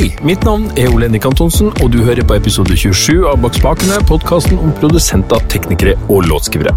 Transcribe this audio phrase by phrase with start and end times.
[0.00, 3.58] Hei, mitt navn er Ole Henrik Antonsen, og du hører på episode 27 av Bak
[3.58, 6.72] spakene, podkasten om produsenter, teknikere og låtskrivere.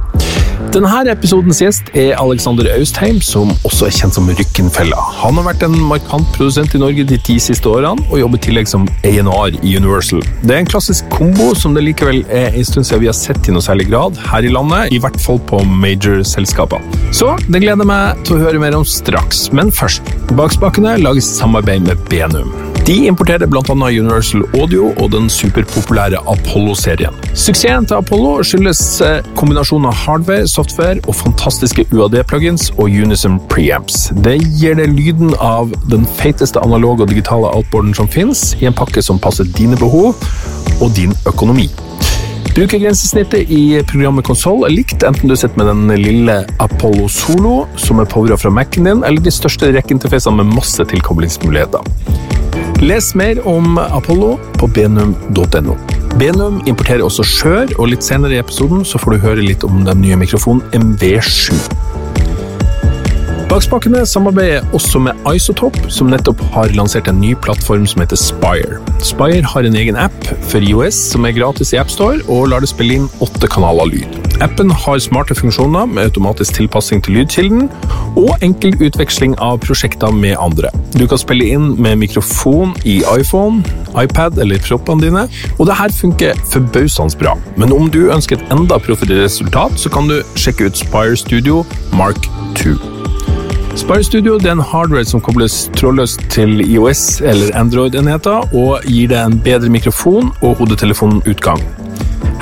[0.75, 4.99] Denne episodens gjest er Alexander Austheim, som også er kjent som Rykkenfella.
[5.21, 8.43] Han har vært en markant produsent i Norge de ti siste årene, og jobber i
[8.49, 10.19] tillegg som A&R i Universal.
[10.43, 13.47] Det er en klassisk kombo som det likevel er en stund siden vi har sett
[13.47, 16.83] i noe særlig grad her i landet, i hvert fall på major-selskaper.
[17.15, 20.11] Så det gleder meg til å høre mer om straks, men først.
[20.35, 22.72] Bak spakene lages samarbeid med Benum.
[22.83, 23.63] De importerer bl.a.
[23.87, 27.15] Universal Audio og den superpopulære Apollo-serien.
[27.31, 34.09] Suksessen til Apollo skyldes eh, kombinasjonen av hardware, software og fantastiske UAD-plugins og Unison preamps.
[34.25, 38.75] Det gir deg lyden av den feiteste analoge og digitale outboarden som finnes, i en
[38.75, 40.19] pakke som passer dine behov
[40.83, 41.69] og din økonomi.
[42.51, 48.03] Brukergrensesnittet i programmet Konsoll er likt enten du sitter med den lille Apollo Solo, som
[48.03, 52.32] er powera fra Mac-en din, eller de største rekkeinterfacene med masse tilkoblingsmuligheter.
[52.83, 55.75] Les mer om Apollo på benum.no.
[56.19, 59.85] Benum importerer også skjør, og litt senere i episoden så får du høre litt om
[59.87, 61.55] den nye mikrofonen MV7.
[63.47, 68.81] Bakspakene samarbeider også med Isotop, som nettopp har lansert en ny plattform som heter Spire.
[68.99, 72.73] Spire har en egen app for IOS som er gratis i AppStore, og lar det
[72.73, 74.22] spille inn åtte kanaler lyd.
[74.41, 77.69] Appen har smarte funksjoner med automatisk tilpassing til lydkilden,
[78.17, 80.71] og enkel utveksling av prosjekter med andre.
[80.97, 85.27] Du kan spille inn med mikrofon i iPhone, iPad eller proppene dine,
[85.59, 87.37] og det her funker forbausende bra.
[87.57, 91.63] Men om du ønsker et enda proffere resultat, så kan du sjekke ut Spire Studio
[91.93, 92.27] Mark
[92.59, 92.75] 2.
[93.75, 99.23] Spire Studio er en hardware som kobles trådløst til IOS- eller Android-enheter, og gir deg
[99.25, 101.63] en bedre mikrofon og hodetelefonutgang.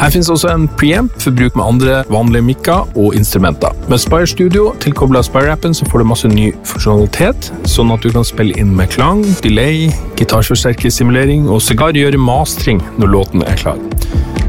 [0.02, 3.76] Her finnes også en preamp for bruk med andre vanlige mikker og instrumenter.
[3.90, 8.26] Med Spire Studio tilkobla Spire-appen så får du masse ny funksjonalitet, sånn at du kan
[8.26, 13.78] spille inn med klang, delay, gitarforsterkersimulering og sågar gjøre mastring når låten er klar.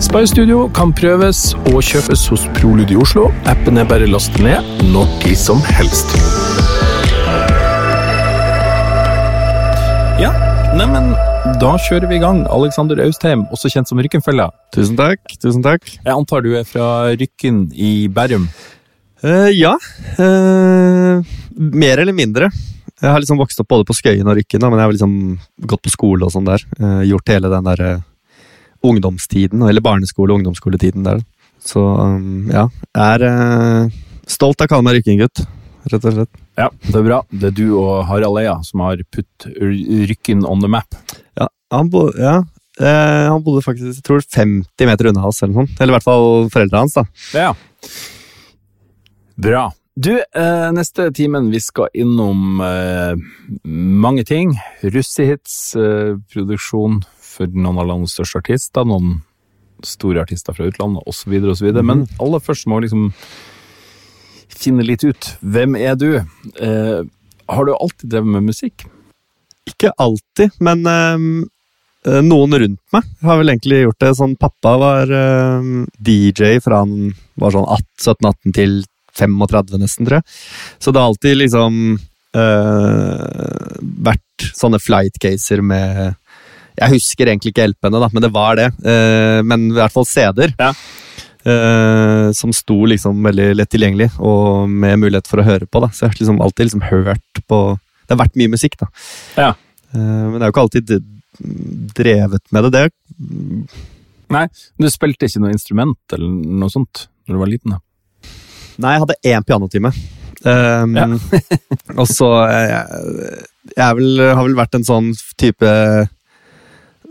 [0.01, 3.29] Spire Studio kan prøves og kjøpes hos Prolyd i Oslo.
[3.45, 6.17] Appen er bare lastet ned når de som helst.
[10.17, 10.33] Ja,
[10.81, 11.13] neimen
[11.43, 12.45] da kjører vi i gang.
[12.55, 14.47] Alexander Austheim, også kjent som Rykkenfella.
[14.75, 15.25] Tusen takk.
[15.43, 15.89] tusen takk.
[15.97, 18.45] Jeg antar du er fra Rykken i Bærum?
[19.25, 19.73] Uh, ja.
[20.19, 21.27] Uh,
[21.59, 22.51] mer eller mindre.
[23.03, 25.17] Jeg har liksom vokst opp både på Skøyen og Rykken, da, men jeg har liksom
[25.73, 26.63] gått på skole og sånn der.
[26.79, 27.85] Uh, gjort hele den der
[28.87, 31.27] ungdomstiden, eller barneskole- og ungdomsskoletiden der.
[31.63, 33.91] Så um, ja, jeg er
[34.31, 35.43] stolt av å kalle meg Rykken-gutt,
[35.91, 36.42] rett og slett.
[36.59, 37.21] Ja, det er bra.
[37.33, 40.99] Det er du og Harald Eia som har putt Rykken on the map.
[41.39, 42.43] Ja, han, bo, ja.
[42.81, 45.81] Eh, han bodde faktisk jeg tror 50 meter unna oss, eller noe sånt.
[45.81, 47.07] Eller i hvert fall foreldrene hans, da.
[47.37, 47.53] Ja.
[49.43, 49.71] Bra.
[49.95, 53.17] Du, eh, neste timen vi skal innom eh,
[53.65, 54.55] mange ting.
[54.83, 59.21] Russehits, eh, produksjon for noen av landets største artister, noen
[59.85, 61.69] store artister fra utlandet osv., osv.
[61.73, 61.83] -hmm.
[61.83, 63.13] Men aller først må liksom
[64.63, 65.33] finne litt ut.
[65.41, 66.11] Hvem er du?
[66.19, 67.01] Eh,
[67.53, 68.87] har du alltid drevet med musikk?
[69.69, 74.15] Ikke alltid, men eh, noen rundt meg har vel egentlig gjort det.
[74.19, 75.69] Sånn, pappa var eh,
[75.99, 78.81] DJ fra han var sånn 17-18 til
[79.19, 80.41] 35 nesten, tror jeg.
[80.81, 81.79] Så det har alltid liksom
[82.39, 86.15] eh, vært sånne flight caser med
[86.79, 88.71] Jeg husker egentlig ikke LP-ene, da, men det var det.
[88.81, 90.55] Eh, men i hvert fall CD-er.
[90.59, 90.73] Ja.
[91.43, 95.81] Uh, som sto liksom veldig lett tilgjengelig, og med mulighet for å høre på.
[95.83, 97.59] da Så jeg har liksom alltid liksom hørt på
[98.07, 98.89] Det har vært mye musikk, da.
[99.35, 99.49] Ja.
[99.91, 100.95] Uh, men det er jo ikke alltid
[101.99, 102.71] drevet med det.
[102.77, 102.85] det.
[104.33, 104.47] Nei,
[104.79, 107.75] du spilte ikke noe instrument eller noe sånt når du var liten?
[107.75, 107.81] da?
[108.83, 109.93] Nei, jeg hadde én pianotime.
[110.43, 111.07] Um, ja.
[112.01, 113.03] og så jeg,
[113.77, 115.73] jeg vel, har vel vært en sånn type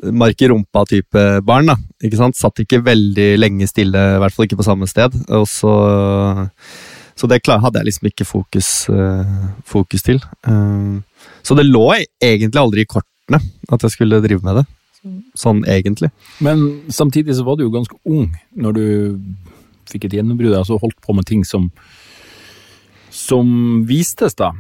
[0.10, 1.70] mark i rumpa-type barn.
[1.72, 2.38] da, ikke sant?
[2.38, 5.16] Satt ikke veldig lenge stille, i hvert fall ikke på samme sted.
[5.30, 5.74] og Så,
[7.16, 10.22] så det hadde jeg liksom ikke fokus, uh, fokus til.
[10.48, 11.02] Uh,
[11.44, 11.88] så det lå
[12.22, 14.66] egentlig aldri i kortene at jeg skulle drive med det.
[15.38, 16.12] Sånn egentlig.
[16.46, 18.86] Men samtidig så var du jo ganske ung når du
[19.90, 21.72] fikk et gjennombrudd, altså holdt på med ting som
[23.12, 24.54] som vistes, da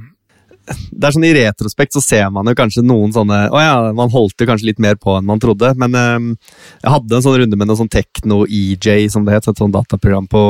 [0.70, 4.12] det er sånn I retrospekt så ser man jo kanskje noen sånne Å ja, man
[4.14, 5.74] holdt jo kanskje litt mer på enn man trodde.
[5.80, 6.28] Men um,
[6.84, 9.50] jeg hadde en sånn runde med noe sånn Tekno-EJ, som det het.
[9.50, 10.44] Et sånn dataprogram på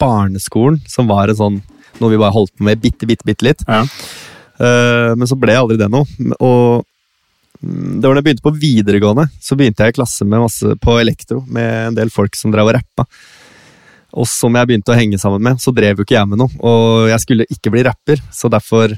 [0.00, 1.58] barneskolen som var en sånn
[2.00, 3.66] noe vi bare holdt på med bitte, bitte, bitte litt.
[3.68, 3.82] Ja.
[4.62, 6.06] Uh, men så ble aldri det noe.
[6.38, 6.82] Og
[7.60, 10.76] mm, det var da jeg begynte på videregående, så begynte jeg i klasse med masse
[10.82, 13.08] på elektro med en del folk som drev og rappa.
[14.12, 16.52] Og som jeg begynte å henge sammen med, så drev jo ikke jeg med noe.
[16.60, 18.92] Og jeg skulle ikke bli rapper, så derfor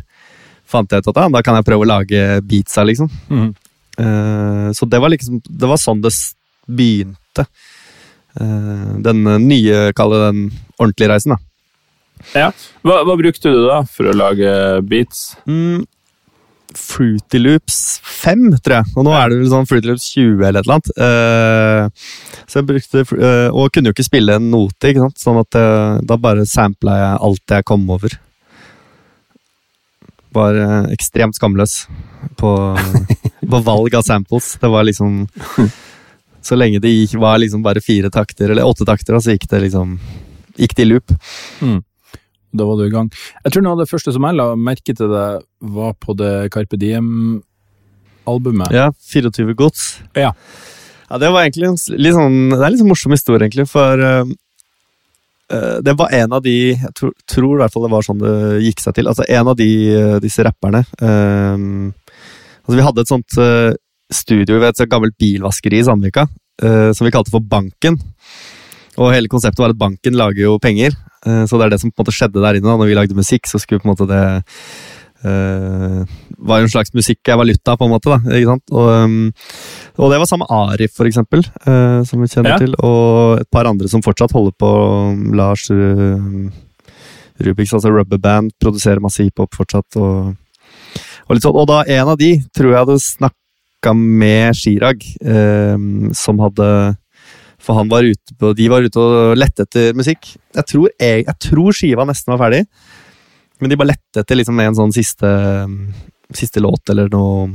[0.69, 3.11] fant jeg ut at da kan jeg prøve å lage beats her, liksom.
[3.31, 3.51] Mm.
[3.95, 6.11] Uh, så det var liksom Det var sånn det
[6.67, 7.45] begynte.
[8.35, 10.47] Uh, den nye, kall det den
[10.81, 11.43] ordentlige reisen, da.
[12.35, 12.49] Ja.
[12.87, 14.51] Hva, hva brukte du da for å lage
[14.89, 15.35] beats?
[15.51, 15.85] Mm,
[16.75, 18.93] Fruity Loops 5, tror jeg.
[18.97, 20.93] Og nå er det vel sånn Fruity Loops 20 eller et eller annet.
[21.07, 25.21] Eh, så jeg brukte eh, Og kunne jo ikke spille en note, ikke sant?
[25.23, 28.19] sånn at eh, da bare sampla jeg alt jeg kom over.
[30.35, 31.85] Var eh, ekstremt skamløs
[32.41, 32.53] på,
[33.51, 34.55] på valg av samples.
[34.61, 35.25] Det var liksom
[36.45, 39.65] Så lenge det gikk, var liksom bare fire takter, eller åtte takter, så gikk det
[39.69, 39.99] liksom
[40.55, 41.11] Gikk det i loop.
[42.55, 43.09] Da var du i gang.
[43.43, 45.43] Jeg tror noe av det første som jeg la merke til deg,
[45.75, 48.71] var på det Carpe Diem-albumet.
[48.71, 49.89] Ja, 24 gods.
[50.15, 50.31] Ja.
[51.09, 53.67] Ja, det var egentlig en litt sånn, det er en litt sånn morsom historie, egentlig,
[53.71, 54.31] for eh,
[55.85, 58.37] det var en av de Jeg tror, tror i hvert fall det var sånn det
[58.65, 59.11] gikk seg til.
[59.11, 61.93] Altså, en av de, eh, disse rapperne um,
[62.65, 63.77] altså, Vi hadde et sånt uh,
[64.13, 66.27] studio ved et sånt gammelt bilvaskeri i Sandvika,
[66.65, 67.99] uh, som vi kalte for Banken.
[68.95, 70.95] Og hele konseptet var at banken lager jo penger,
[71.27, 72.69] uh, så det er det som på en måte skjedde der inne.
[72.69, 74.25] da Når vi lagde musikk, så skulle på en måte det
[75.25, 78.13] eh, var jo en slags musikk er valuta, på en måte.
[78.13, 78.75] da, ikke sant?
[78.75, 79.33] Og, um,
[79.99, 82.59] og det var samme Arif, for eksempel, uh, som vi kjenner Ja.
[82.61, 82.75] til.
[82.79, 84.71] Og et par andre som fortsatt holder på.
[85.35, 86.51] Lars uh,
[87.41, 89.97] Rubiks, altså Rubberband, produserer masse hiphop fortsatt.
[89.97, 90.35] Og,
[91.29, 91.57] og, sånn.
[91.57, 95.03] og da en av de tror jeg hadde snakka med Chirag,
[96.17, 96.97] som hadde
[97.61, 100.37] For han var ute på, de var ute og lette etter musikk.
[100.55, 102.67] Jeg tror, jeg, jeg tror skiva nesten var ferdig.
[103.65, 105.29] Men de bare lette etter liksom en sånn siste,
[106.37, 107.47] siste låt eller noe,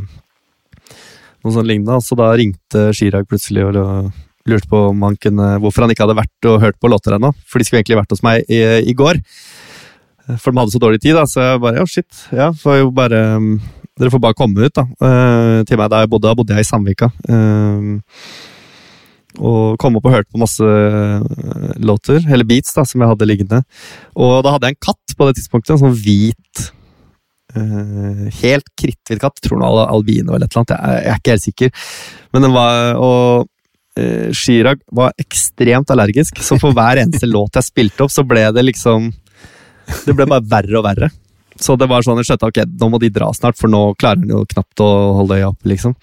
[1.45, 1.99] noe sånn lignende.
[2.01, 4.09] Så da ringte Chirag plutselig og
[4.49, 7.29] lurte på om han kunne, hvorfor han ikke hadde vært og hørt på låter ennå.
[7.45, 9.21] For de skulle egentlig vært hos meg i, i går.
[10.39, 12.23] For de hadde så dårlig tid, da, så jeg bare ja, shit.
[12.33, 13.21] Ja, får jo bare
[13.99, 14.85] Dere får bare komme ut, da.
[15.03, 15.89] eh, til meg.
[15.91, 17.11] Da jeg bodde, da bodde jeg i Sandvika.
[17.29, 17.89] eh,
[19.39, 23.27] og kom opp og hørte på masse eh, låter, eller beats, da, som jeg hadde
[23.29, 23.61] liggende.
[24.19, 26.65] Og da hadde jeg en katt på det tidspunktet, en sånn hvit
[27.55, 29.39] uh, Helt kritthvit katt.
[29.43, 31.87] Tror den var albino eller et eller annet, jeg, jeg er ikke helt sikker.
[32.35, 33.47] Men den var Og
[33.99, 38.45] uh, Chirag var ekstremt allergisk, så for hver eneste låt jeg spilte opp, så ble
[38.55, 39.09] det liksom
[40.05, 41.11] Det ble bare verre og verre.
[41.59, 44.21] Så det var sånn jeg skjønte ok, nå må de dra snart, for nå klarer
[44.23, 44.89] han jo knapt å
[45.19, 45.71] holde øya oppe.
[45.73, 45.95] liksom.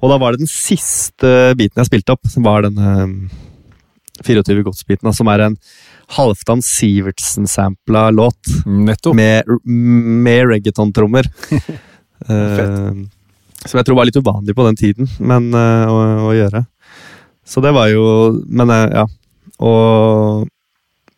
[0.00, 3.16] Og da var det den siste biten jeg spilte opp, som var denne um,
[4.22, 5.56] 24 Gods-biten, som er en
[6.14, 9.16] Halvdan Sivertsen-sampla låt Nettopp.
[9.18, 11.26] med, med reggaeton-trommer.
[12.30, 13.02] uh,
[13.64, 16.64] som jeg tror var litt uvanlig på den tiden, men uh, å, å gjøre.
[17.44, 18.04] Så det var jo
[18.48, 19.02] Men uh, ja.
[19.60, 20.46] Og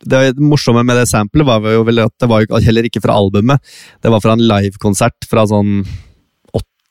[0.05, 3.15] det morsomme med det samplet var jo vel at det var jo heller ikke fra
[3.17, 3.63] albumet.
[4.03, 5.81] Det var fra en livekonsert fra sånn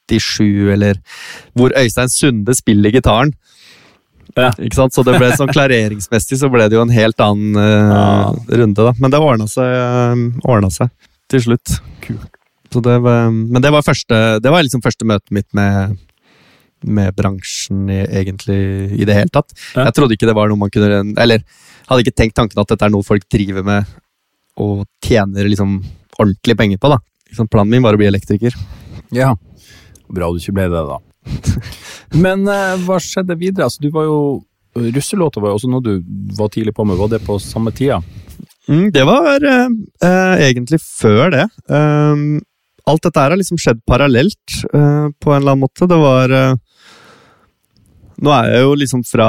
[0.07, 1.01] 87, eller
[1.59, 3.33] Hvor Øystein Sunde spiller gitaren.
[4.37, 4.51] Ja.
[4.61, 4.95] Ikke sant?
[4.95, 8.57] Så det ble sånn klareringsmessig så ble det jo en helt annen uh, Ja.
[8.61, 8.95] runde, da.
[9.01, 10.91] Men det ordna seg, ordnet seg
[11.33, 11.79] til slutt.
[12.05, 12.33] Kult.
[12.75, 15.97] Så det var, men det var, første, det var liksom første møtet mitt med,
[16.85, 18.59] med bransjen i, egentlig
[19.01, 19.55] i det hele tatt.
[19.75, 21.43] Jeg trodde ikke det var noe man kunne Eller
[21.89, 23.97] hadde ikke tenkt tanken at dette er noe folk driver med
[24.61, 25.79] og tjener liksom
[26.17, 26.91] ordentlig penger på.
[26.93, 27.01] da.
[27.29, 28.55] Liksom, planen min var å bli elektriker.
[29.15, 29.35] Ja.
[30.09, 31.01] Bra du ikke ble det, da.
[32.25, 33.67] Men eh, hva skjedde videre?
[33.69, 34.21] Altså, du var jo
[34.77, 35.93] Russelåta var jo også noe du
[36.37, 36.99] var tidlig på med.
[37.01, 38.03] Var det på samme tida?
[38.69, 39.71] Mm, det var eh,
[40.05, 41.47] eh, egentlig før det.
[41.71, 42.43] Um,
[42.87, 45.89] alt dette her har liksom skjedd parallelt, uh, på en eller annen måte.
[45.91, 46.59] Det var uh,
[48.17, 49.27] Nå er jeg jo liksom fra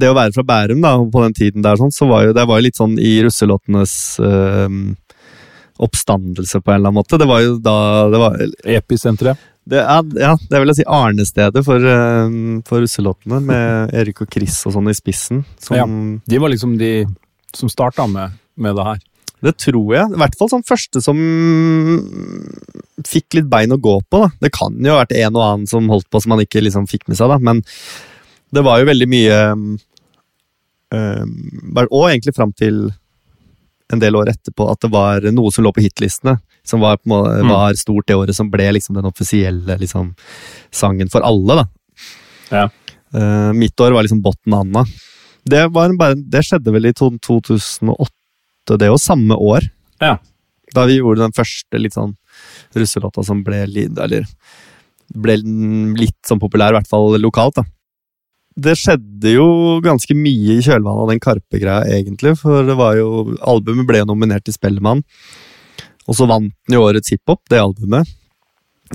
[0.00, 2.46] Det å være fra Bærum, da, på den tiden der, sånn, så var jo det
[2.48, 4.68] var jo litt sånn i russelåtenes uh,
[5.76, 7.18] oppstandelse, på en eller annen måte.
[7.20, 7.76] Det var jo da
[8.12, 8.40] det var,
[8.78, 9.44] Episenteret?
[9.66, 11.84] det er, ja, det vil jeg si arnestedet for,
[12.68, 15.42] for russelåtene, med Erik og Chris og sånn i spissen.
[15.58, 15.86] Som, Ja.
[16.30, 16.92] De var liksom de
[17.56, 19.02] som starta med, med det her.
[19.44, 20.08] Det tror jeg.
[20.12, 21.18] I hvert fall sånn første som
[23.06, 24.22] fikk litt bein å gå på.
[24.24, 24.30] da.
[24.46, 26.88] Det kan jo ha vært en og annen som holdt på som man ikke liksom
[26.90, 27.38] fikk med seg, da.
[27.38, 27.62] men
[28.54, 29.38] det var jo veldig mye
[30.94, 31.24] øh,
[31.90, 32.86] Og egentlig fram til
[33.92, 36.38] en del år etterpå at det var noe som lå på hitlistene.
[36.66, 37.50] Som var, på måte, mm.
[37.52, 40.14] var stort det året, som ble liksom den offisielle liksom,
[40.74, 41.60] sangen for alle.
[41.60, 41.66] da.
[42.50, 42.64] Ja.
[43.14, 44.82] Uh, mitt år var liksom Botten Anna.
[45.46, 48.15] Det, bare, det skjedde vel i 2008
[48.68, 48.80] låt.
[48.80, 49.68] Det er jo samme år.
[50.02, 50.16] Ja.
[50.74, 52.16] Da vi gjorde den første litt sånn
[52.76, 54.26] russelåta som ble, eller,
[55.14, 55.38] ble
[55.96, 57.60] litt sånn populær, i hvert fall lokalt.
[57.60, 57.64] da.
[58.56, 59.46] Det skjedde jo
[59.84, 62.36] ganske mye i kjølvannet av den Karpe-greia, egentlig.
[62.40, 65.02] For det var jo, albumet ble nominert til Spellemann,
[66.06, 68.08] og så vant den jo årets hiphop, det albumet.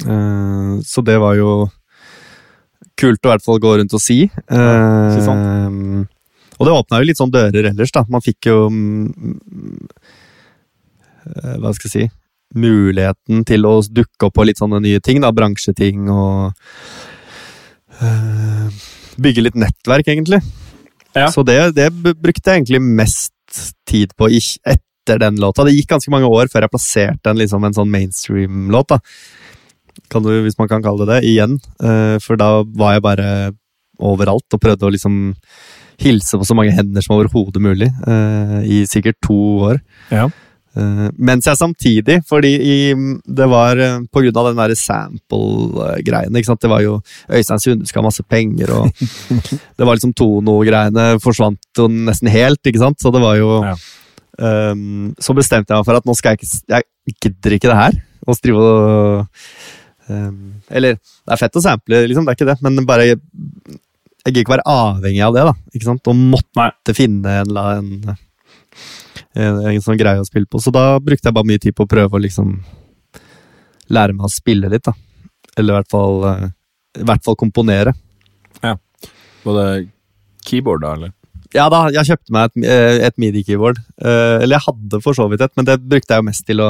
[0.01, 1.67] Eh, så det var jo
[3.01, 4.23] kult å i hvert fall gå rundt og si.
[4.25, 4.65] Ja,
[5.11, 5.45] ikke sant?
[5.45, 6.10] Eh,
[6.61, 8.05] og det åpna jo litt sånn dører ellers, da.
[8.13, 9.87] Man fikk jo mm,
[11.25, 12.05] eh, Hva skal jeg si
[12.61, 15.31] Muligheten til å dukke opp på litt sånne nye ting, da.
[15.33, 16.51] Bransjeting og
[17.97, 18.81] eh,
[19.21, 20.41] Bygge litt nettverk, egentlig.
[21.15, 21.27] Ja.
[21.31, 23.33] Så det, det brukte jeg egentlig mest
[23.87, 25.65] tid på etter den låta.
[25.67, 28.95] Det gikk ganske mange år før jeg plasserte en, liksom, en sånn mainstream-låt.
[30.11, 31.57] Kan du, hvis man kan kalle det det, igjen.
[31.83, 33.27] Eh, for da var jeg bare
[34.01, 35.19] overalt og prøvde å liksom
[36.01, 37.91] hilse på så mange hender som overhodet mulig.
[38.07, 39.37] uh, I sikkert to
[39.71, 39.81] år.
[40.11, 40.29] Ja.
[40.71, 42.75] Uh, mens jeg samtidig, fordi i,
[43.27, 46.61] det var uh, på grunn av den der sample-greiene ikke sant?
[46.63, 46.93] Det var jo
[47.27, 48.87] Øystein Sunde skal ha masse penger, og
[49.77, 53.01] det var liksom Tono-greiene forsvant jo nesten helt, ikke sant?
[53.03, 53.75] Så det var jo Ja.
[54.71, 57.79] um, Så bestemte jeg meg for at nå skal jeg ikke Jeg gidder ikke det
[57.81, 57.99] her.
[58.27, 59.27] Og drive og
[60.07, 63.11] um, Eller, det er fett å sample, liksom, det er ikke det, men bare
[64.21, 65.53] Jeg gidder ikke være avhengig av det, da.
[65.73, 66.09] Ikke sant?
[66.11, 66.97] Og måtte Nei.
[66.97, 68.11] finne en eller annen
[69.33, 70.61] en, en sånn greie å spille på.
[70.61, 72.53] Så da brukte jeg bare mye tid på å prøve å liksom
[73.91, 74.93] lære meg å spille litt, da.
[75.57, 76.45] Eller i hvert fall, eh,
[77.01, 77.95] i hvert fall komponere.
[79.41, 79.89] Var det
[80.45, 81.13] keyboard, da, eller?
[81.55, 83.79] Ja da, jeg kjøpte meg et, eh, et midi-keyboard.
[83.97, 86.61] Eh, Eller jeg hadde for så vidt et, men det brukte jeg jo mest til
[86.61, 86.67] å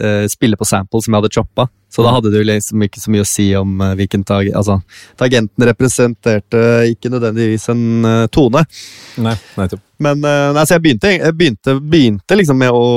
[0.00, 1.68] eh, spille på samples som jeg hadde choppa.
[1.94, 4.50] Så da hadde det jo liksom ikke så mye å si om eh, hvilken tag...
[4.56, 4.80] Altså,
[5.20, 8.64] tagenten representerte ikke nødvendigvis en uh, tone.
[9.22, 9.82] Nei, nettopp.
[10.02, 12.88] Men uh, nei, så jeg begynte, jeg begynte, begynte liksom med å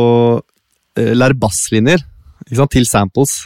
[0.42, 2.02] uh, lære basslinjer
[2.48, 3.44] til samples.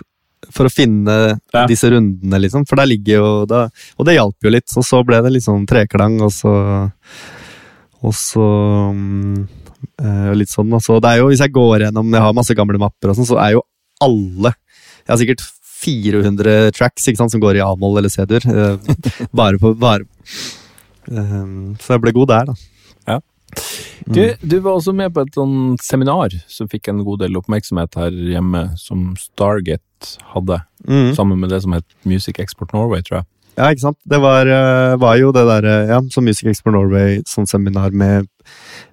[0.52, 1.68] For å finne Ja.
[1.70, 2.64] disse rundene, liksom.
[2.66, 3.68] For der ligger jo da,
[4.00, 4.68] Og det hjalp jo litt.
[4.72, 6.54] Så så ble det sånn treklang, og så
[8.02, 8.48] Og så
[8.90, 9.61] mm,
[10.02, 10.72] eh, Litt sånn.
[10.74, 13.16] Og så det er jo, hvis jeg går gjennom Jeg har masse gamle mapper, og
[13.20, 13.64] sånn, så er jo
[14.02, 14.54] alle
[15.06, 15.46] Jeg har sikkert
[15.82, 18.46] 400 tracks ikke sant, som går i A-moll eller C-dur.
[18.46, 18.78] eh,
[19.34, 20.06] bare på bare,
[21.10, 21.48] eh,
[21.82, 22.58] Så jeg ble god der, da.
[24.08, 27.98] Du, du var også med på et sånn seminar som fikk en god del oppmerksomhet
[28.00, 31.12] her hjemme, som Stargate hadde, Mm.
[31.14, 33.26] sammen med det som het Music Export Norway, tror jeg.
[33.60, 33.98] Ja, ikke sant.
[34.08, 37.92] Det var, eh, var jo det der, eh, ja, som Music Export Norway, sånn seminar
[37.92, 38.26] med,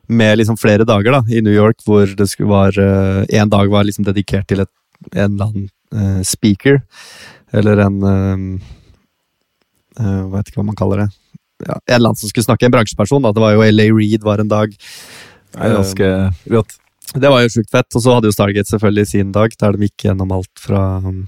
[0.09, 3.85] med liksom flere dager da, i New York, hvor det skulle være En dag var
[3.85, 4.71] liksom dedikert til et,
[5.13, 6.81] en eller annen uh, speaker,
[7.53, 8.43] eller en uh,
[10.01, 11.09] uh, vet ikke hva man kaller det.
[11.67, 13.23] Ja, en eller annen som skulle snakke, en bransjeperson.
[13.23, 14.75] da, Det var jo LA Reed var en dag.
[15.53, 16.13] Det ganske
[16.53, 16.77] rått.
[17.15, 17.89] Det var jo sjukt fett.
[17.95, 21.27] Og så hadde jo Stargate selvfølgelig sin dag, der de gikk gjennom alt fra um,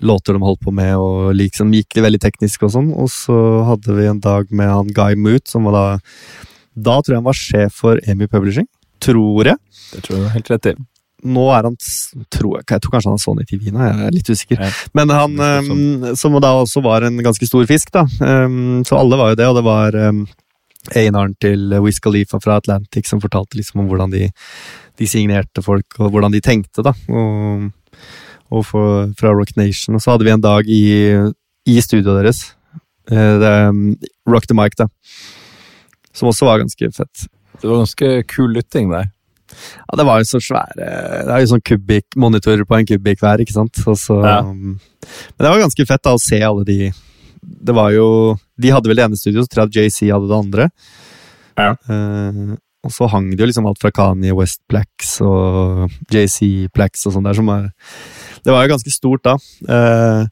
[0.00, 2.92] låter de holdt på med, og liksom gikk det veldig teknisk og sånn.
[2.94, 5.86] Og så hadde vi en dag med han Guy Moot, som var da
[6.78, 8.68] Da tror jeg han var sjef for Amy Publishing.
[9.02, 9.58] Tror jeg.
[9.92, 10.78] Det tror jeg du har helt rett i.
[11.26, 11.74] Nå er han
[12.30, 14.60] tror jeg, jeg tror kanskje han er Sony TV nå, jeg er litt usikker.
[14.62, 14.68] Ja.
[14.94, 18.04] Men han, um, som da også var en ganske stor fisk, da.
[18.22, 20.20] Um, så alle var jo det, og det var um,
[20.94, 24.28] A&R-en til Wiz Khalifa fra Atlantic som fortalte liksom om hvordan de,
[24.98, 26.94] de signerte folk, og hvordan de tenkte, da.
[27.10, 27.66] Og,
[28.54, 29.98] og for, fra Rock Nation.
[29.98, 30.84] Og så hadde vi en dag i,
[31.66, 32.44] i studioet deres.
[33.10, 33.98] Eh, det, um,
[34.30, 34.86] Rock the Mic, da.
[36.18, 37.28] Som også var ganske fett.
[37.58, 39.10] Det var ganske kul lytting der.
[39.48, 43.22] Ja, det var jo så svære Det er jo sånn kubikk, monitorer på en kubikk
[43.22, 43.80] hver, ikke sant.
[43.80, 44.42] Så, Ja.
[44.44, 44.78] Men
[45.40, 46.92] det var ganske fett da å se alle de
[47.40, 50.36] Det var jo De hadde vel det ene studioet, så tror jeg JC hadde det
[50.36, 50.68] andre.
[51.56, 51.74] Ja.
[51.88, 57.06] Uh, og så hang det jo liksom alt fra Kanye West Blacks og JC Blacks
[57.08, 57.70] og sånn der som er
[58.48, 59.34] Det var jo ganske stort da.
[59.68, 60.22] Eh,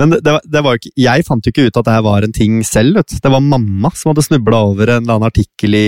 [0.00, 2.24] men det, det, var- jo ikke Jeg fant jo ikke ut at det her var
[2.24, 3.18] en ting selv, vet.
[3.20, 5.86] Det var mamma som hadde snubla over en eller annen artikkel i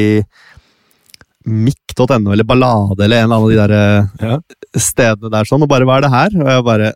[1.48, 4.38] Mikk.no eller Ballade eller en eller annen av de der eh, Ja.
[4.76, 6.34] stedene der sånn, og bare hva er det her?
[6.42, 6.90] Og jeg bare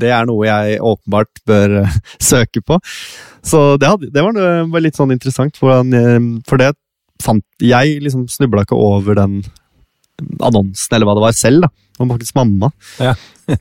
[0.00, 1.96] Det er noe jeg åpenbart bør eh,
[2.30, 2.78] søke på.
[3.42, 4.38] Så det, hadde, det var,
[4.70, 6.74] var litt sånn interessant, for, eh, for det
[7.24, 9.40] fant Jeg liksom snubla ikke over den
[10.40, 11.68] annonsen, eller hva det var, selv, da.
[11.96, 13.14] Det var faktisk mamma Ja.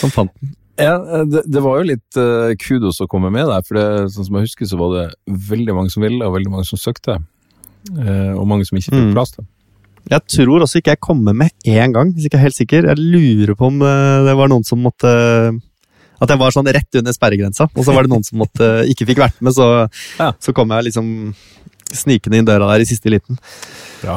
[0.00, 0.54] som fant den.
[0.78, 0.94] Ja,
[1.26, 4.36] det, det var jo litt eh, kudos å komme med der, for det, sånn som
[4.38, 5.06] jeg husker så var det
[5.48, 7.16] veldig mange som ville, og veldig mange som søkte.
[7.90, 9.14] Eh, og mange som ikke fikk Mm.
[9.16, 9.46] plass til.
[10.08, 12.86] Jeg tror også ikke jeg kommer med én gang, hvis ikke jeg er helt sikker.
[12.88, 15.10] Jeg lurer på om eh, det var noen som måtte
[16.20, 19.06] At jeg var sånn rett under sperregrensa, og så var det noen som måtte, ikke
[19.06, 19.88] fikk vært med, så,
[20.18, 20.32] Ja.
[20.42, 21.34] så kom jeg liksom
[21.94, 23.38] snikende inn døra der i siste liten.
[24.02, 24.16] Bra.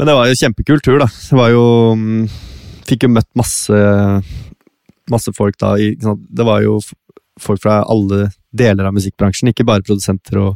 [0.00, 1.10] Men det var jo kjempekul tur, da.
[1.12, 2.22] Det var jo mm,
[2.88, 3.76] Fikk jo møtt masse
[5.10, 5.74] masse folk da.
[5.76, 6.78] Det var jo
[7.40, 10.54] folk fra alle deler av musikkbransjen, ikke bare produsenter og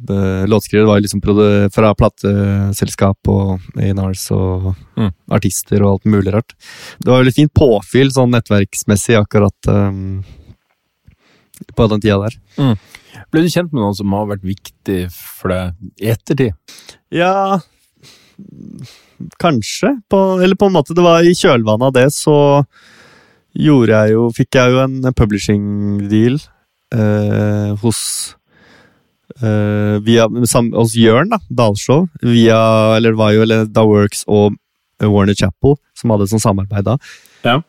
[0.00, 0.46] låtskriver.
[0.48, 0.84] låtskrivere.
[0.84, 5.12] Det var jo liksom fra plateselskap og A&Rs og Mm.
[5.30, 6.54] artister og alt mulig rart.
[6.98, 10.24] Det var veldig fint påfyll sånn nettverksmessig akkurat um,
[11.76, 12.38] på den tida der.
[13.30, 16.54] Ble du kjent med noen som har vært viktig for deg i ettertid?
[17.10, 17.60] Ja
[19.40, 19.94] Kanskje.
[20.10, 22.36] På, eller på en måte, det var i kjølvannet av det, så
[23.50, 25.64] gjorde jeg jo Fikk jeg jo en publishing
[26.10, 26.36] deal
[26.94, 28.00] eh, hos
[29.42, 32.06] eh, via, sam, Hos Jørn, da, Dalshow.
[32.22, 32.60] Via
[32.96, 34.54] Eller det var jo eller, Da Works og
[35.00, 36.96] Warner Chapel som hadde et sånt samarbeid da.
[37.44, 37.60] Ja.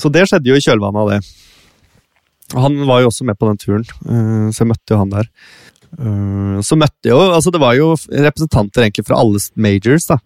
[0.00, 1.20] Så det skjedde jo i kjølvannet av det.
[2.54, 5.30] Han var jo også med på den turen, eh, så jeg møtte jo han der.
[5.98, 10.18] Eh, Så møtte jo Altså, det var jo representanter egentlig fra alle majors, da.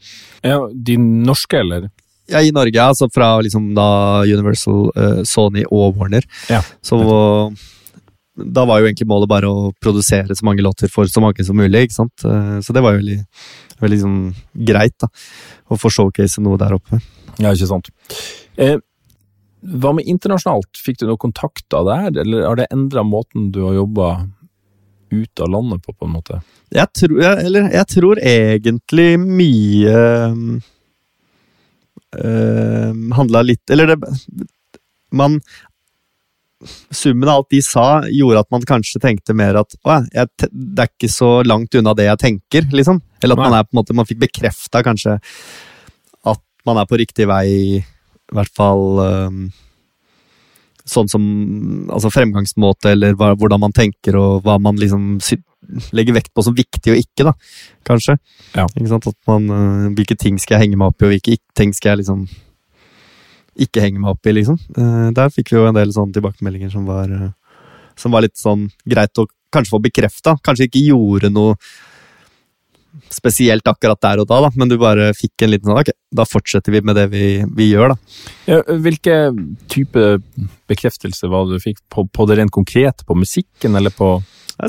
[0.44, 1.90] Ja, De norske, eller?
[2.28, 6.26] Ja, I Norge, altså fra liksom da Universal, eh, Sony og Warner.
[6.50, 6.60] Ja.
[6.84, 6.98] Så
[8.38, 11.56] da var jo egentlig målet bare å produsere så mange låter for så mange som
[11.56, 11.86] mulig.
[11.88, 12.24] ikke sant?
[12.24, 13.24] Eh, Så det var jo veldig,
[13.80, 15.08] veldig sånn greit, da.
[15.70, 17.00] Å få showcase noe der oppe.
[17.38, 17.88] Ja, ikke sant.
[18.58, 18.76] Eh,
[19.64, 20.70] hva med internasjonalt?
[20.78, 24.28] Fikk du noen kontakter der, eller har det endra måten du har jobba
[25.10, 26.40] ut av landet på, på en måte?
[26.74, 29.96] Jeg tror, eller, jeg tror egentlig mye
[32.18, 33.96] øh, handla litt Eller det
[35.16, 35.38] Man
[36.90, 40.82] Summen av alt de sa, gjorde at man kanskje tenkte mer at å, jeg, det
[40.82, 42.98] er ikke så langt unna det jeg tenker, liksom.
[43.22, 45.20] Eller at man er måte, man fikk bekrefta kanskje
[46.26, 47.46] at man er på riktig vei,
[47.78, 49.38] i hvert fall um,
[50.88, 51.22] sånn som
[51.92, 55.18] altså fremgangsmåte, eller hva, hvordan man tenker, og hva man liksom
[55.92, 57.34] legger vekt på som viktig og ikke, da,
[57.88, 58.16] kanskje.
[58.54, 58.66] Ja.
[58.72, 59.08] Ikke sant?
[59.10, 61.92] At man, øh, hvilke ting skal jeg henge meg opp i, og hvilke ting skal
[61.92, 62.28] jeg liksom
[63.58, 64.58] ikke henge meg opp i, liksom.
[64.78, 67.32] Eh, der fikk vi jo en del sånne tilbakemeldinger som var, øh,
[67.98, 70.36] som var litt sånn greit å kanskje få bekrefta.
[70.44, 71.56] Kanskje ikke gjorde noe
[73.12, 76.24] spesielt akkurat der og da, da, men du bare fikk en liten sånn ok, da
[76.28, 77.26] fortsetter vi med det vi,
[77.56, 78.22] vi gjør, da.
[78.48, 79.18] Ja, hvilke
[79.70, 80.06] type
[80.70, 83.06] bekreftelse var det du fikk på, på det rent konkrete?
[83.08, 84.16] På musikken, eller på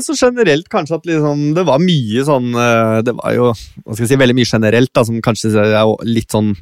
[0.04, 4.04] Så generelt kanskje at liksom, det var mye sånn eh, Det var jo hva skal
[4.04, 6.52] jeg si, veldig mye generelt, da, som kanskje er litt sånn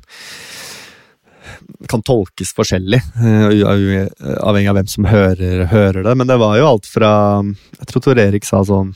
[1.90, 4.07] Kan tolkes forskjellig, eh,
[4.40, 6.14] avhengig av hvem som hører, hører det.
[6.16, 8.94] Men det var jo alt fra Jeg tror Tor Erik sa sånn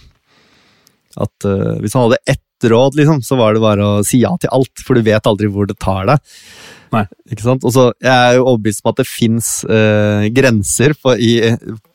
[1.21, 4.31] at eh, hvis han hadde ett råd, liksom, så var det bare å si ja
[4.41, 6.33] til alt, for du vet aldri hvor det tar deg.
[6.93, 7.07] Nei.
[7.33, 7.63] Ikke sant?
[7.65, 9.49] Og så Jeg er jo overbevist om at det fins
[10.37, 11.33] grenser på, i,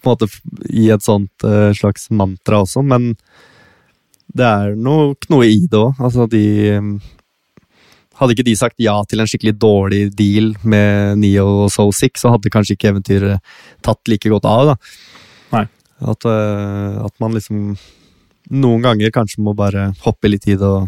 [0.02, 0.30] på måte,
[0.74, 3.12] i et sånt eh, slags mantra også, men
[4.38, 6.02] det er nok noe i det òg.
[6.04, 7.14] Altså, de eh,
[8.18, 12.16] Hadde ikke de sagt ja til en skikkelig dårlig deal med Neo og So Sick,
[12.18, 13.44] så hadde kanskje ikke eventyret
[13.86, 14.72] tatt like godt av.
[14.72, 14.76] da.
[15.52, 15.62] Nei.
[16.02, 17.76] At, eh, at man liksom
[18.54, 20.88] noen ganger kanskje må bare hoppe litt i det og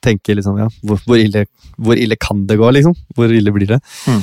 [0.00, 1.44] tenke liksom, ja, hvor, hvor, ille,
[1.76, 2.94] hvor ille kan det gå, liksom?
[3.16, 3.80] Hvor ille blir det?
[4.08, 4.22] Mm.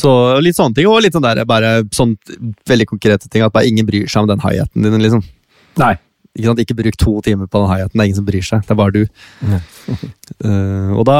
[0.00, 2.14] Så litt sånne ting, og litt sånn der, bare sånn
[2.68, 5.20] veldig konkrete ting, at bare ingen bryr seg om den high-haten din, liksom.
[5.82, 5.92] Nei.
[6.32, 6.62] Ikke, sant?
[6.64, 8.80] ikke bruk to timer på den high-haten, det er ingen som bryr seg, det er
[8.80, 9.02] bare du.
[9.52, 11.18] uh, og da,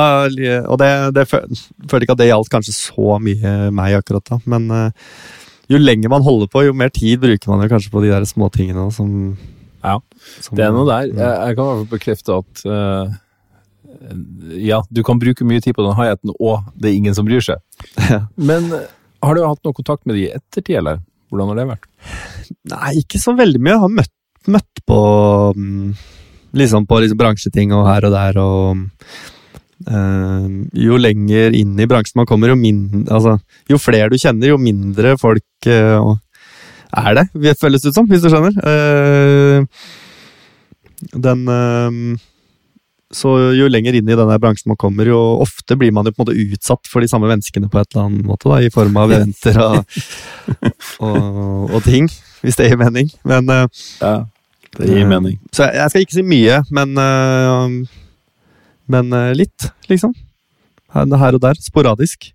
[0.65, 1.45] og det, det fø-
[1.85, 5.11] følte ikke at det gjaldt kanskje så mye meg akkurat da, men eh,
[5.71, 8.27] jo lenger man holder på, jo mer tid bruker man jo kanskje på de der
[8.29, 9.37] små tingene som,
[9.83, 9.99] Ja,
[10.43, 11.11] som det er noe der.
[11.11, 13.15] Jeg, jeg kan i hvert fall bekrefte at uh,
[14.59, 17.45] ja, du kan bruke mye tid på den hi-haten, og det er ingen som bryr
[17.45, 17.63] seg.
[18.11, 18.25] Ja.
[18.37, 18.89] Men eh,
[19.23, 21.03] har du hatt noe kontakt med de i ettertid, eller?
[21.31, 21.87] Hvordan har det vært?
[22.73, 23.77] Nei, ikke så veldig mye.
[23.77, 24.15] Jeg har møtt,
[24.53, 24.99] møtt på
[25.57, 25.93] mm,
[26.61, 28.83] liksom på liksom bransjeting og her og der, og
[29.87, 32.57] jo lenger inn i bransjen man kommer, jo,
[33.11, 33.39] altså,
[33.71, 36.13] jo flere du kjenner, jo mindre folk eh,
[36.93, 38.53] er det, det føles ut som, hvis du skjønner.
[38.69, 39.65] Eh,
[41.19, 42.19] den eh,
[43.13, 46.23] Så jo lenger inn i denne bransjen man kommer, jo ofte blir man jo på
[46.23, 48.97] en måte utsatt for de samme menneskene på et eller annet måte, da, i form
[49.03, 49.83] av eventer og,
[51.01, 52.09] og, og ting,
[52.41, 53.11] hvis det gir mening.
[53.29, 53.67] Men eh,
[54.01, 54.15] Ja,
[54.79, 55.37] det gir mening.
[55.53, 56.95] så jeg, jeg skal ikke si mye, men
[58.93, 60.15] Men øh, litt, liksom.
[60.93, 61.57] Her og der.
[61.61, 62.33] Sporadisk.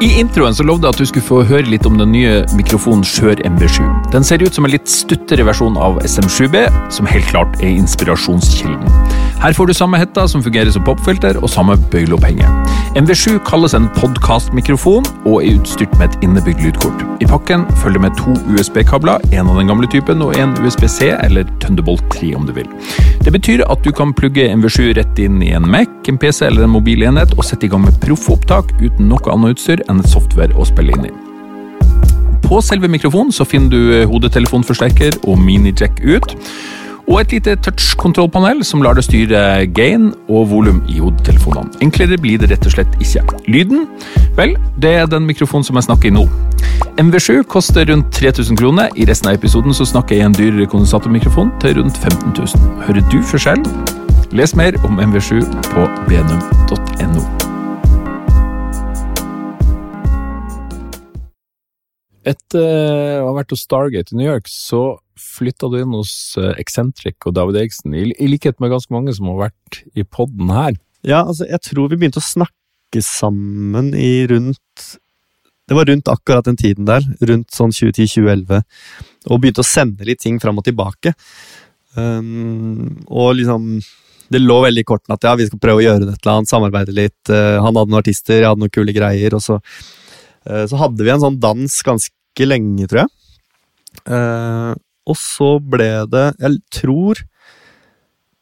[0.00, 3.02] I introen så lovde jeg at du skulle få høre litt om den nye mikrofonen
[3.04, 3.82] Skjør MB7.
[4.14, 6.62] Den ser ut som en litt stuttere versjon av SM7B,
[6.94, 8.88] som helt klart er inspirasjonskilden.
[9.40, 12.44] Her får du samme hetta som fungerer som popfilter, og samme bøyleopphenge.
[13.00, 17.04] MV7 kalles en podkastmikrofon og er utstyrt med et innebygd lydkort.
[17.24, 21.48] I pakken følger med to USB-kabler, en av den gamle typen og en USB-C, eller
[21.62, 22.68] Thunderbolt 3 om du vil.
[23.24, 26.66] Det betyr at du kan plugge MV7 rett inn i en Mac, en PC eller
[26.66, 30.52] en mobilenhet og sette i gang med proffopptak uten noe annet utstyr enn et software
[30.52, 31.14] å spille inn i.
[32.44, 36.36] På selve mikrofonen så finner du eh, hodetelefonforsterker og mini-jack ut.
[37.10, 39.40] Og et lite touch-kontrollpanel som lar deg styre
[39.74, 41.72] gain og volum i hodetelefonene.
[41.82, 43.24] Enklere blir det rett og slett ikke.
[43.50, 43.88] Lyden?
[44.38, 46.22] Vel, det er den mikrofonen som jeg snakker i nå.
[47.02, 48.94] MV7 koster rundt 3000 kroner.
[48.94, 52.70] I resten av episoden så snakker jeg i en dyrere kondensatormikrofon til rundt 15 000.
[52.86, 53.66] Hører du forskjell?
[54.30, 57.26] Les mer om MV7 på benum.no.
[62.22, 65.00] Etter å ha vært hos Stargate i New York, så
[65.40, 66.12] flytta du inn hos
[66.60, 70.76] Eccentric og David Eriksen, i, likhet med ganske mange som har vært i poden her.
[71.06, 74.90] Ja, altså, jeg tror vi begynte å snakke sammen i rundt
[75.70, 78.64] Det var rundt akkurat den tiden der, rundt sånn 2010-2011,
[79.30, 81.12] og begynte å sende litt ting fram og tilbake.
[81.94, 83.80] Um, og liksom
[84.30, 86.50] Det lå veldig i kortene at ja, vi skal prøve å gjøre et eller annet,
[86.50, 87.20] samarbeide litt.
[87.30, 91.06] Uh, han hadde noen artister, jeg hadde noen kule greier, og så uh, så hadde
[91.06, 93.10] vi en sånn dans ganske lenge, tror jeg.
[94.06, 94.74] Uh,
[95.08, 97.22] og så ble det Jeg tror,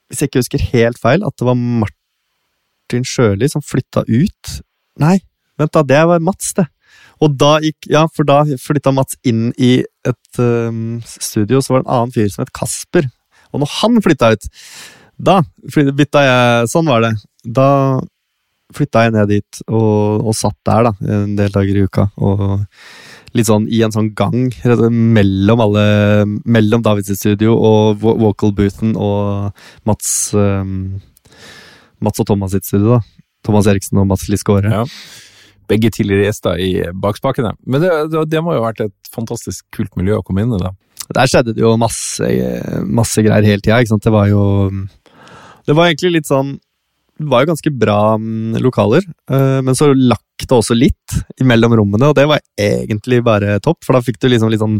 [0.08, 4.58] hvis jeg ikke husker helt feil, at det var Martin Sjøli som flytta ut.
[4.98, 5.18] Nei,
[5.60, 6.66] vent da, det var Mats, det.
[7.22, 11.82] Og da gikk Ja, for da flytta Mats inn i et um, studio, så var
[11.82, 13.08] det en annen fyr som het Kasper.
[13.52, 14.48] Og når han flytta ut,
[15.18, 15.40] da
[15.74, 17.12] bytta jeg Sånn var det.
[17.42, 17.68] Da
[18.76, 22.08] flytta jeg ned dit og, og satt der da, en del dager i uka.
[22.20, 22.58] Og
[23.36, 24.48] litt sånn i en sånn gang
[24.88, 25.84] mellom alle
[26.48, 29.52] Mellom Davids studio og vocal boothen og
[29.88, 30.98] Mats um,
[32.04, 32.98] Mats og Thomas sitt studio.
[32.98, 33.24] da.
[33.46, 34.70] Thomas Eriksen og Mats Liskåre.
[34.70, 34.84] Ja.
[35.68, 37.54] Begge tidligere gjester i Bakspakene.
[37.66, 40.54] Men det, det, det, må jo ha vært et fantastisk kult miljø å komme inn
[40.54, 40.72] i, da.
[41.16, 42.28] Der skjedde det jo masse,
[42.84, 43.80] masse greier hele tida.
[43.80, 44.42] Det var jo
[45.66, 46.58] Det var egentlig litt sånn
[47.16, 48.00] Det var jo ganske bra
[48.60, 49.06] lokaler,
[49.64, 53.96] men så lakk det også litt mellom rommene, og det var egentlig bare topp, for
[53.96, 54.78] da fikk du liksom litt sånn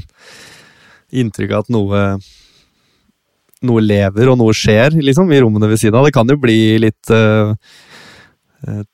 [1.19, 2.03] inntrykk av at noe
[3.67, 6.07] noe lever og noe skjer liksom, i rommene ved siden av.
[6.07, 7.55] Det kan jo bli litt uh,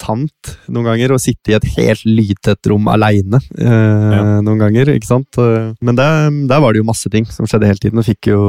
[0.01, 4.23] tamt noen ganger å sitte i et helt lydtett rom aleine uh, ja.
[4.45, 4.95] noen ganger.
[4.95, 5.41] ikke sant?
[5.85, 8.43] Men der, der, var det jo masse ting som skjedde hele tiden, og fikk jo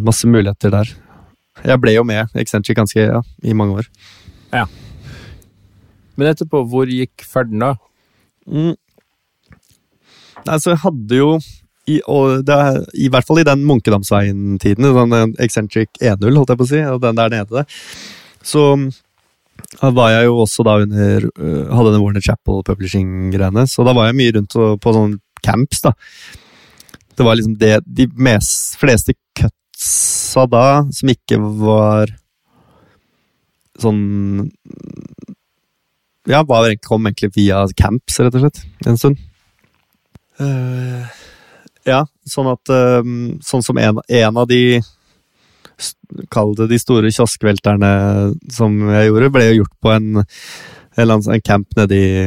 [0.00, 0.94] masse muligheter der.
[1.60, 3.90] Jeg ble jo med Eccentric ganske ja, i mange år.
[4.54, 4.64] Ja.
[6.20, 7.72] Men etterpå, hvor gikk ferden da?
[8.44, 8.74] Mm.
[10.44, 11.30] Altså, jeg hadde jo
[11.88, 16.70] i, er, I hvert fall i den Munkedamsveien-tiden, sånn Eccentric 1.0, holdt jeg på å
[16.70, 17.64] si, og den der nede,
[18.46, 18.66] så
[19.80, 24.18] var jeg jo også da under Hadde den Warner Chapel Publishing-greiene, så da var jeg
[24.20, 25.94] mye rundt på sånne camps, da.
[27.16, 32.14] Det var liksom det De mest, fleste cutsa da, som ikke var
[33.80, 34.50] sånn
[36.30, 39.18] Ja, bare kom egentlig via camps, rett og slett, en stund.
[40.40, 41.02] Uh,
[41.84, 44.80] ja, sånn at um, Sånn som en, en av de
[46.32, 47.90] Kall det de store kioskvelterne
[48.52, 50.22] som jeg gjorde, ble jo gjort på en,
[51.00, 52.24] en, camp nede i,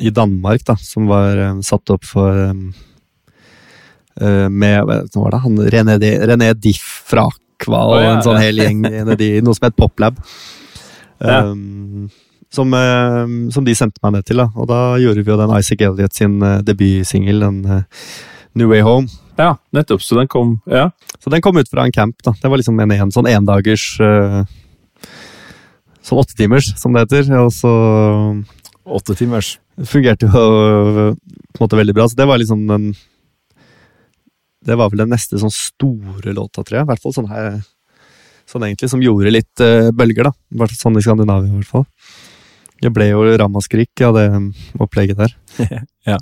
[0.00, 2.66] i, Danmark, da, som var um, satt opp for um,
[4.20, 8.26] uh, Med hva var det, han, René, René Diff fra Aqua og oh, ja, en
[8.26, 8.44] sånn ja.
[8.48, 10.20] hel gjeng nedi noe som het Poplab.
[11.22, 11.40] Ja.
[12.52, 14.50] Som, uh, som, de sendte meg ned til, da.
[14.60, 17.84] Og da gjorde vi jo den Isaac Elliot sin uh, debutsingel, den
[18.58, 19.08] New Way Home.
[19.40, 20.02] Ja, nettopp.
[20.04, 20.90] Så den kom ja.
[21.18, 22.18] Så den kom ut fra en camp.
[22.24, 22.34] da.
[22.42, 24.42] Det var liksom en, en sånn endagers uh,
[26.02, 27.28] Sånn åttetimers, som det heter.
[27.44, 27.72] Og så
[28.82, 29.56] Åtte timers.
[29.86, 32.08] Fungerte jo på en måte veldig bra.
[32.10, 32.92] Så det var liksom den
[34.62, 36.86] Det var vel den neste sånn store låta, tror jeg.
[36.86, 37.62] I hvert fall sånn her
[38.50, 40.66] Sånn egentlig som gjorde litt uh, bølger, da.
[40.74, 41.86] Sånn i Skandinavia, i hvert fall.
[42.82, 44.26] Det ble jo ramaskrik av det
[44.82, 45.36] opplegget der.
[46.10, 46.18] ja.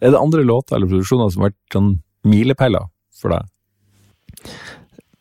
[0.00, 1.94] Er det andre låter eller produksjoner som har vært sånn
[2.28, 3.48] milepæler for deg?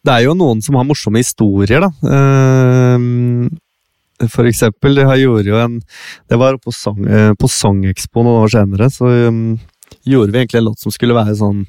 [0.07, 1.89] Det er jo noen som har morsomme historier, da.
[1.99, 2.97] Uh,
[4.31, 5.75] for eksempel, jeg gjorde jo en
[6.29, 9.57] Det var på, song, uh, på Songexpo noen år senere, så um,
[10.07, 11.65] gjorde vi egentlig en låt som skulle være sånn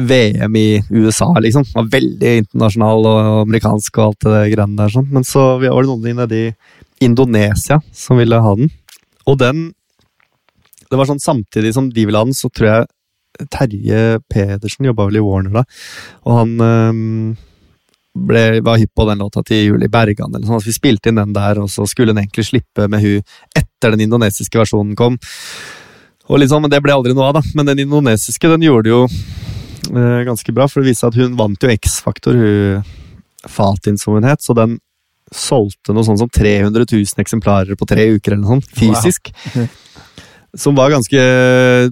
[0.00, 1.66] VM i USA, liksom.
[1.68, 5.10] Den var veldig internasjonal og amerikansk og alt det greiene der, sånn.
[5.12, 6.46] Men så var det noen inni i
[7.00, 8.70] Indonesia som ville ha den.
[9.26, 9.70] Og den
[10.90, 15.06] det var sånn Samtidig som de ville ha den, så tror jeg Terje Pedersen jobba
[15.06, 15.62] vel i Warner da,
[16.26, 17.36] og han um,
[18.26, 20.34] ble, var hypp på den låta til Julie Bergan.
[20.34, 23.04] eller sånn, altså Vi spilte inn den der, og så skulle den egentlig slippe med
[23.04, 23.22] hun
[23.56, 25.16] etter den indonesiske versjonen kom.
[26.28, 27.42] Og liksom, men Det ble aldri noe av, da.
[27.54, 31.38] Men den indonesiske den gjorde det jo uh, ganske bra, for det viste at hun
[31.38, 32.84] vant jo X-faktor, hun
[33.48, 34.42] Fatin som hun het.
[34.42, 34.80] Så den
[35.34, 39.32] solgte noe sånt som 300 000 eksemplarer på tre uker, eller noe sånt, fysisk.
[39.54, 39.68] Wow.
[40.58, 41.20] som var ganske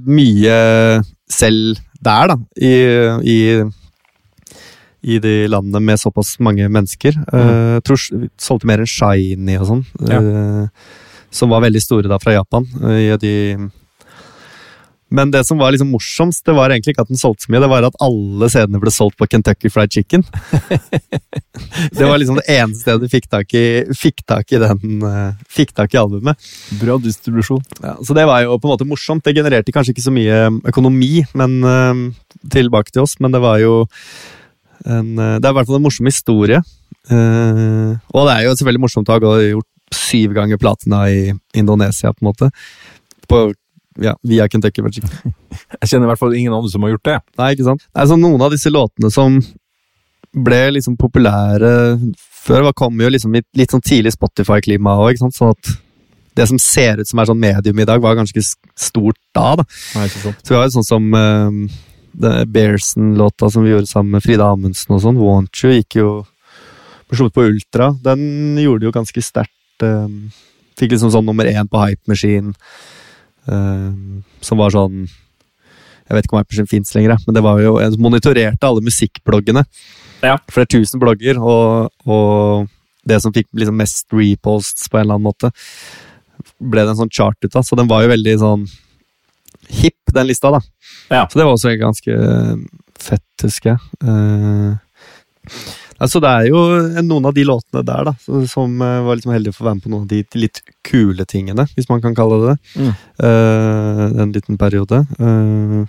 [0.08, 0.56] mye
[1.30, 2.38] selv der, da.
[2.56, 2.72] I,
[3.26, 3.38] i,
[5.02, 7.18] i de landene med såpass mange mennesker.
[7.32, 7.42] Mm.
[7.42, 8.02] Uh, tror
[8.40, 9.84] solgte mer enn Shiny og sånn.
[10.10, 10.22] Ja.
[10.22, 12.66] Uh, som var veldig store da fra Japan.
[12.80, 13.34] Uh, i de
[15.08, 17.62] men det som var liksom morsomst, det var egentlig ikke at den solgte så mye,
[17.64, 20.24] det var at alle CD-ene ble solgt på Kentucky Fried Chicken.
[21.96, 23.64] det var liksom det eneste stedet du fikk tak i,
[23.96, 26.50] fikk tak i den uh, Fikk tak i albumet.
[26.80, 27.62] Bra distribusjon.
[27.80, 29.24] Ja, så det var jo på en måte morsomt.
[29.24, 32.04] Det genererte kanskje ikke så mye økonomi men uh,
[32.52, 33.80] tilbake til oss, men det var jo
[34.84, 36.60] en, Det er i hvert fall en morsom historie.
[37.10, 42.22] og det er jo selvfølgelig morsomt å ha gjort syv ganger platina i Indonesia, på
[42.22, 42.50] en måte.
[43.28, 43.48] På
[44.02, 45.34] ja, via Kentucky Fried Chicken.
[45.80, 47.18] Jeg kjenner i hvert fall ingen andre som har gjort det.
[47.40, 47.84] Nei, ikke sant?
[47.88, 49.40] Det er sånn Noen av disse låtene som
[50.38, 51.72] ble liksom populære
[52.48, 55.74] før, kom jo liksom i litt sånn tidlig Spotify-klima òg, sånn at
[56.38, 58.42] det som ser ut som er sånn medium i dag, var ganske
[58.78, 59.56] stort da.
[59.58, 59.66] da.
[59.96, 60.42] Nei, ikke sant.
[60.44, 64.94] Så vi har jo sånn som uh, Bearson-låta som vi gjorde sammen med Frida Amundsen
[64.94, 66.10] og sånn, Want You, gikk jo
[67.10, 67.90] sluppet på Ultra.
[68.04, 69.82] Den gjorde det jo ganske sterkt.
[69.82, 70.30] Uh,
[70.78, 72.54] fikk liksom sånn nummer én på Hype Machine.
[73.48, 77.76] Uh, som var sånn Jeg vet ikke om Hypersen fins lenger, men det var jo
[77.82, 79.64] jeg monitorerte alle musikkbloggene.
[80.24, 80.38] Ja.
[80.50, 82.68] Flere tusen blogger, og, og,
[83.08, 85.50] det som fikk liksom mest reposts på en eller annen måte,
[86.60, 87.64] ble det en sånn chart ut av.
[87.64, 88.64] Så den var jo veldig sånn
[89.68, 90.62] hipp, den lista, da.
[91.12, 91.22] Ja.
[91.28, 92.16] Så det var også ganske
[92.98, 93.80] fett, husker jeg.
[94.04, 94.76] Uh,
[95.98, 96.58] Altså, det er jo
[97.02, 98.14] noen av de låtene der da,
[98.46, 101.26] som uh, var liksom heldige for å være med på noen av de litt kule
[101.26, 102.58] tingene, hvis man kan kalle det det.
[102.78, 102.92] Mm.
[103.18, 105.02] Uh, en liten periode.
[105.18, 105.82] Uh,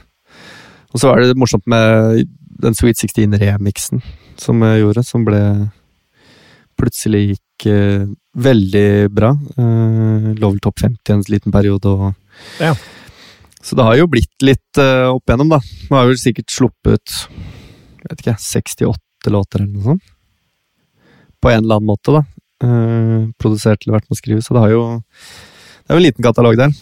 [0.89, 2.26] og så var det morsomt med
[2.60, 4.02] den Sweet 16-remixen
[4.39, 5.43] som jeg gjorde, som ble
[6.80, 7.65] Plutselig gikk
[8.39, 9.34] veldig bra.
[9.36, 11.91] lå vel topp 50 en liten periode.
[11.91, 12.72] og ja.
[13.60, 15.60] Så det har jo blitt litt opp igjennom, da.
[15.60, 17.17] Nå har vel sikkert sluppet
[18.00, 20.03] jeg vet ikke, 68 åtte låter eller noe sånt.
[21.41, 22.23] På en eller annen måte, da.
[22.60, 26.08] Uh, produsert eller vært med å skrive, så det har jo Det er jo en
[26.08, 26.73] liten katalog der.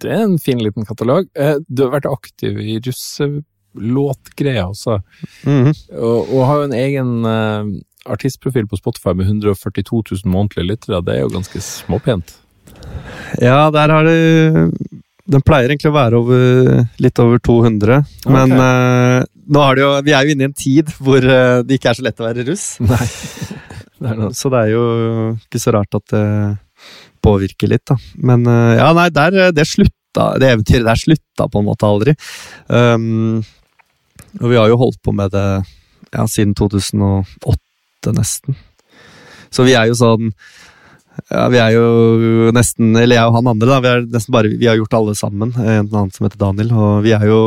[0.00, 1.28] Det er en fin liten katalog.
[1.38, 5.02] Uh, du har vært aktiv i russelåtgreia også,
[5.44, 5.74] mm -hmm.
[5.98, 7.64] og, og, har jo en egen uh,
[8.06, 11.04] artistprofil på Spotify med 142 000 månedlige lyttere.
[11.04, 12.38] Det er jo ganske småpent.
[13.40, 14.72] Ja, der har det
[15.24, 18.32] Den pleier egentlig å være over, litt over 200, okay.
[18.32, 18.50] men
[19.52, 22.06] det jo, Vi er jo inne i en tid hvor eh, det ikke er så
[22.06, 22.66] lett å være russ.
[22.82, 23.06] Nei.
[24.02, 24.84] Det så det er jo
[25.36, 26.22] ikke så rart at det
[27.22, 27.96] påvirker litt, da.
[28.18, 31.88] Men eh, ja, nei, der, eh, det slutta Det eventyret der slutta på en måte
[31.88, 32.12] aldri.
[32.68, 33.38] Um,
[34.40, 35.46] og vi har jo holdt på med det
[36.12, 38.58] ja, siden 2008, nesten.
[39.52, 40.34] Så vi er jo sånn
[41.28, 43.80] ja, vi er jo nesten Eller jeg og han andre, da.
[43.84, 45.52] Vi, er nesten bare, vi har gjort alle sammen.
[45.56, 46.72] En annen som heter Daniel.
[46.72, 47.40] Og vi er jo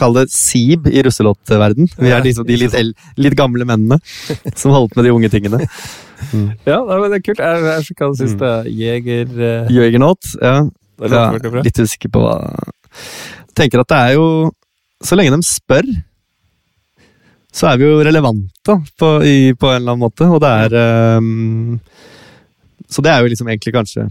[0.00, 1.90] Kall det SIB i russelåtverden.
[1.98, 2.76] Vi er liksom de litt,
[3.20, 3.98] litt, gamle mennene
[4.56, 5.60] som holdt med de unge tingene.
[6.32, 6.48] Mm.
[6.64, 7.42] Ja, det er kult.
[7.42, 8.70] Jeg, jeg sjekka det er Mm.
[8.78, 9.34] Jeger...
[9.36, 9.72] Uh...
[9.74, 10.54] Jegernaut, ja.
[11.12, 11.24] ja.
[11.66, 12.36] Litt usikker på hva
[13.56, 14.26] Tenker at det er jo
[15.02, 15.88] Så lenge de spør,
[17.52, 21.18] så er vi jo relevante på, i, på en eller annen måte, og det er
[21.18, 21.80] um,
[22.88, 24.06] Så det er jo liksom egentlig kanskje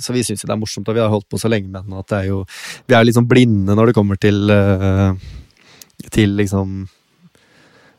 [0.00, 1.98] så vi syns det er morsomt, og vi har holdt på så lenge med den
[1.98, 2.40] at det er jo
[2.88, 5.12] Vi er jo liksom blinde når det kommer til uh,
[6.12, 6.86] Til liksom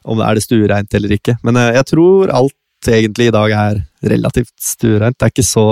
[0.03, 1.37] Om det er det stuereint eller ikke.
[1.47, 3.77] Men uh, jeg tror alt egentlig i dag er
[4.11, 5.15] relativt stuereint.
[5.15, 5.67] Det er ikke så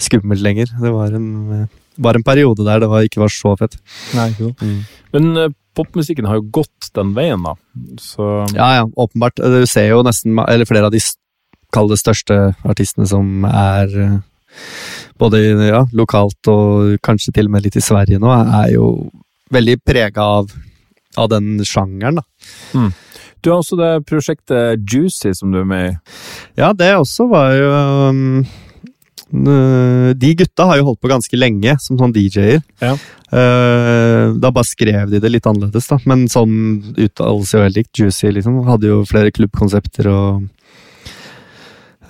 [0.00, 0.70] skummelt lenger.
[0.80, 1.66] Det var en,
[2.00, 3.76] var en periode der det var, ikke var så fett.
[4.16, 4.54] Nei, cool.
[4.62, 4.78] mm.
[5.12, 7.52] Men popmusikken har jo gått den veien, da.
[8.00, 9.36] Så Ja, ja, åpenbart.
[9.36, 11.02] Du ser jo nesten Eller flere av de
[11.74, 13.92] kall det største artistene som er
[15.20, 18.90] både ja, lokalt og kanskje til og med litt i Sverige nå, er jo
[19.52, 20.52] veldig prega av,
[21.16, 22.26] av, den sjangeren, da.
[22.74, 22.92] Mm.
[23.44, 25.96] Du har også det prosjektet Juicy som du er med i.
[26.58, 27.68] Ja, det også var jo
[28.10, 28.46] um,
[30.18, 32.64] De gutta har jo holdt på ganske lenge som sånn DJ-er.
[32.82, 32.96] Ja.
[33.30, 36.00] Uh, da bare skrev de det litt annerledes, da.
[36.10, 36.56] Men sånn
[36.96, 37.92] uttalelse jo helt likt.
[38.00, 38.64] Juicy liksom.
[38.66, 40.48] Hadde jo flere klubbkonsepter og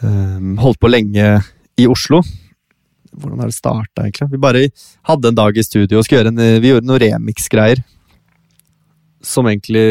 [0.00, 1.34] um, holdt på lenge
[1.76, 2.22] i Oslo.
[3.16, 4.30] Hvordan har det starta, egentlig?
[4.32, 4.64] Vi bare
[5.08, 7.80] hadde en dag i studio og en, vi gjorde noen remix-greier.
[9.24, 9.84] Som egentlig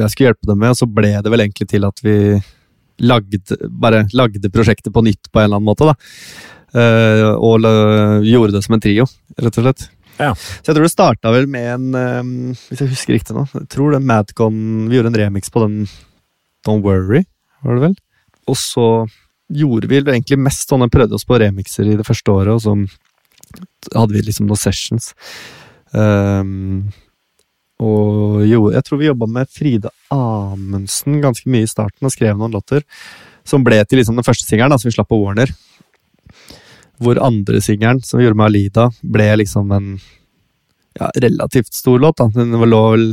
[0.00, 2.16] jeg skulle hjelpe dem med, og så ble det vel egentlig til at vi
[2.98, 5.86] lagde, bare lagde prosjektet på nytt på en eller annen måte.
[5.88, 5.94] da.
[6.68, 7.64] Uh, og
[8.26, 9.06] gjorde det som en trio,
[9.38, 9.86] rett og slett.
[10.18, 10.32] Ja.
[10.34, 12.30] Så jeg tror det starta vel med en um,
[12.66, 15.76] Hvis jeg husker riktig nå Jeg tror den Madcon Vi gjorde en remix på den
[16.66, 17.22] Don't Worry,
[17.62, 17.94] var det vel?
[18.50, 18.86] Og så
[19.48, 22.74] gjorde vi egentlig mest sånne prøvde oss på remixer i det første året, og så
[23.94, 25.12] hadde vi liksom noen sessions.
[25.92, 26.90] Um,
[27.78, 32.36] og jo, jeg tror vi jobba med Fride Amundsen ganske mye i starten og skrev
[32.36, 32.84] noen låter.
[33.46, 35.52] Som ble til liksom den første singelen, som vi slapp på Warner.
[36.98, 39.92] Hvor andre singelen, som vi gjorde med Alida, ble liksom en
[40.98, 42.20] ja, relativt stor låt.
[42.34, 43.12] Den lå vel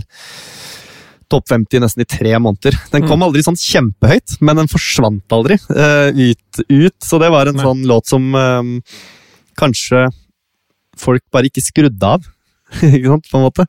[1.31, 2.77] topp 50 nesten i tre måneder.
[2.91, 7.49] Den kom aldri sånn kjempehøyt, men den forsvant aldri uh, ut, ut, Så det var
[7.49, 7.65] en Nei.
[7.65, 8.77] sånn låt som um,
[9.59, 10.07] kanskje
[10.99, 12.25] folk bare ikke skrudde av.
[12.81, 13.67] ikke sant, på en måte.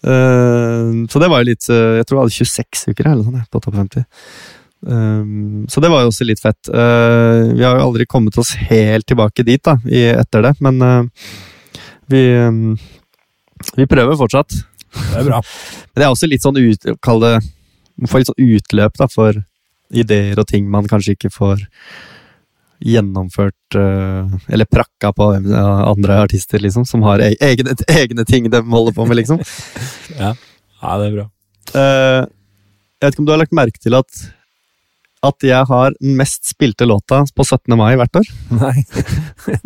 [0.00, 3.42] Uh, så det var jo litt uh, Jeg tror jeg hadde 26 uker eller sånn,
[3.52, 4.06] på topp 50.
[4.80, 6.70] Um, så det var jo også litt fett.
[6.70, 11.10] Vi har jo aldri kommet oss helt tilbake dit da, i, etter det, men
[12.10, 12.74] vi, um,
[13.76, 14.56] vi prøver fortsatt.
[14.94, 15.40] Det er bra.
[15.90, 17.34] Men det er også litt sånn ut, kall det,
[18.00, 19.42] Man får litt sånn utløp da, for
[19.90, 21.66] ideer og ting man kanskje ikke får
[22.80, 28.62] gjennomført uh, Eller prakka på andre artister, liksom, som har e egne, egne ting de
[28.62, 29.42] holder på med, liksom.
[30.20, 30.34] Ja,
[30.80, 31.26] ja det er bra.
[31.76, 32.22] Eh,
[33.00, 34.22] jeg vet ikke om du har lagt merke til at
[35.20, 37.74] at jeg har den mest spilte låta på 17.
[37.76, 38.28] mai hvert år?
[38.62, 38.84] Nei.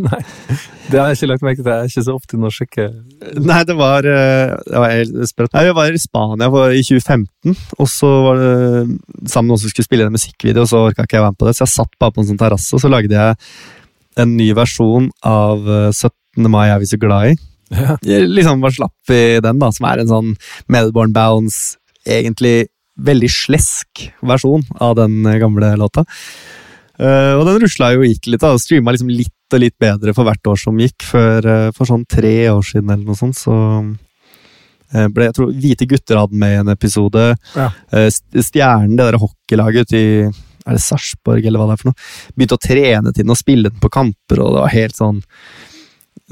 [0.02, 0.22] Nei.
[0.90, 1.70] Det har jeg ikke lagt merke til.
[1.70, 2.90] Jeg er ikke så ofte inne og sjekker.
[3.38, 5.62] Nei, det var, eh, det var.
[5.62, 8.50] Jeg var i Spania i 2015, og så var det
[9.30, 11.40] sammen med noen som skulle spille en musikkvideo, og så orka ikke jeg være med
[11.40, 13.38] på det, så jeg satt bare på en sånn terrasse, og så lagde jeg
[14.20, 16.50] en ny versjon av eh, 17.
[16.50, 17.38] mai er vi så glad i.
[17.74, 17.96] Ja.
[18.06, 20.34] Jeg liksom bare slapp i den, da, som er en sånn
[20.70, 26.04] Melbourne Bounce, egentlig veldig slesk versjon av den eh, gamle låta.
[26.94, 29.74] Uh, og den rusla jo og gikk litt, da, og streama liksom litt og litt
[29.82, 31.02] bedre for hvert år som gikk.
[31.08, 35.52] For, uh, for sånn tre år siden eller noe sånt, så uh, ble jeg tror
[35.58, 37.28] Hvite gutter hadde med i en episode.
[37.58, 37.68] Ja.
[37.90, 40.10] Stjernen, det der hockeylaget ute i
[40.64, 43.36] er det Sarpsborg, eller hva det er for noe, begynte å trene til den og
[43.36, 45.18] spille den på kamper, og det var helt sånn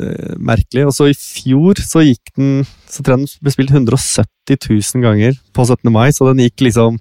[0.00, 0.86] eh, merkelig.
[0.88, 5.04] Og så i fjor så gikk den Så tror jeg den ble spilt 170 000
[5.04, 5.92] ganger på 17.
[5.92, 6.98] mai, så den gikk liksom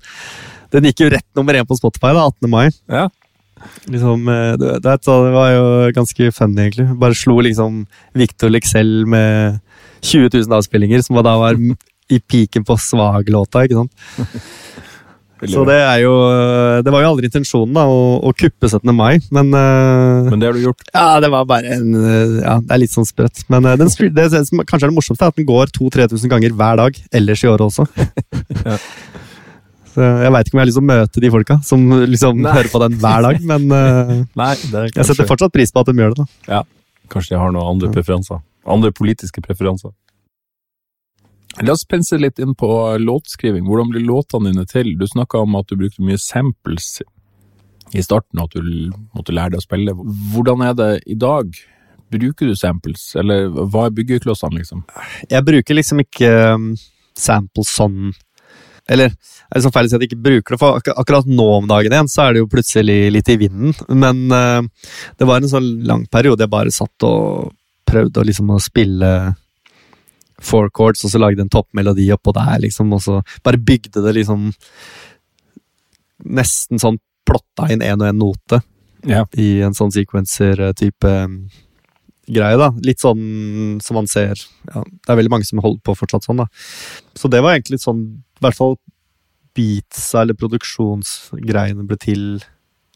[0.71, 2.49] Den gikk jo rett nummer én på Spotify, da, 18.
[2.49, 2.69] mai.
[2.87, 3.09] Ja.
[3.91, 6.87] Liksom, eh, det, det, det var jo ganske funny, egentlig.
[7.01, 7.83] Bare slo liksom
[8.17, 9.59] Victor Lexell med
[10.01, 11.59] 20 000 avspillinger, som da var
[12.11, 13.93] i piken på Svag-låta, ikke sant.
[15.49, 16.11] Så det er jo
[16.85, 18.91] Det var jo aldri intensjonen, da, å, å kuppe 17.
[18.93, 20.83] mai, men eh, Men det har du gjort.
[20.93, 23.41] ja, det var bare en eh, Ja, det er litt sånn sprøtt.
[23.49, 26.53] Men eh, den, det, som kanskje er det morsomste, er at den går 2000-3000 ganger
[26.53, 27.87] hver dag ellers i året også.
[28.65, 28.77] Ja.
[29.91, 32.37] Så jeg veit ikke om jeg har lyst til å møte de folka som liksom
[32.45, 32.51] Nei.
[32.55, 35.81] hører på den hver dag, men eh, Nei, det er jeg setter fortsatt pris på
[35.83, 36.27] at de gjør det.
[36.47, 36.61] da.
[37.11, 37.95] Kanskje de har noen andre Ja.
[37.97, 38.39] preferanser.
[38.71, 39.91] Andre politiske preferanser.
[41.59, 43.65] La oss pense litt inn på låtskriving.
[43.67, 44.93] Hvordan blir låtene dine til?
[44.97, 47.01] Du snakka om at du brukte mye samples
[47.91, 49.95] i starten, og at du måtte lære deg å spille.
[50.31, 51.51] Hvordan er det i dag?
[52.11, 54.83] Bruker du samples, eller hva er byggeklossene, liksom?
[55.31, 56.73] Jeg bruker liksom ikke um,
[57.15, 58.11] samples sånn
[58.91, 61.29] Eller er det sånn feil å si at jeg ikke bruker det, for ak akkurat
[61.29, 63.75] nå om dagen igjen så er det jo plutselig litt i vinden.
[63.91, 64.59] Men uh,
[65.19, 67.53] det var en sånn lang periode jeg bare satt og
[67.87, 69.11] prøvde å liksom å spille
[70.41, 74.15] four chords, og så lagde en toppmelodi oppå der, liksom, og så bare bygde det
[74.21, 74.49] liksom
[76.21, 78.59] Nesten sånn plotta inn én og én note
[79.09, 79.23] Ja.
[79.33, 81.37] i en sånn sequencer-type um,
[82.29, 82.67] greie, da.
[82.85, 86.43] Litt sånn som man ser ja, Det er veldig mange som holder på fortsatt sånn,
[86.43, 86.47] da.
[87.17, 88.03] Så det var egentlig sånn
[88.37, 88.77] I hvert fall
[89.57, 92.21] beatsa eller produksjonsgreiene ble til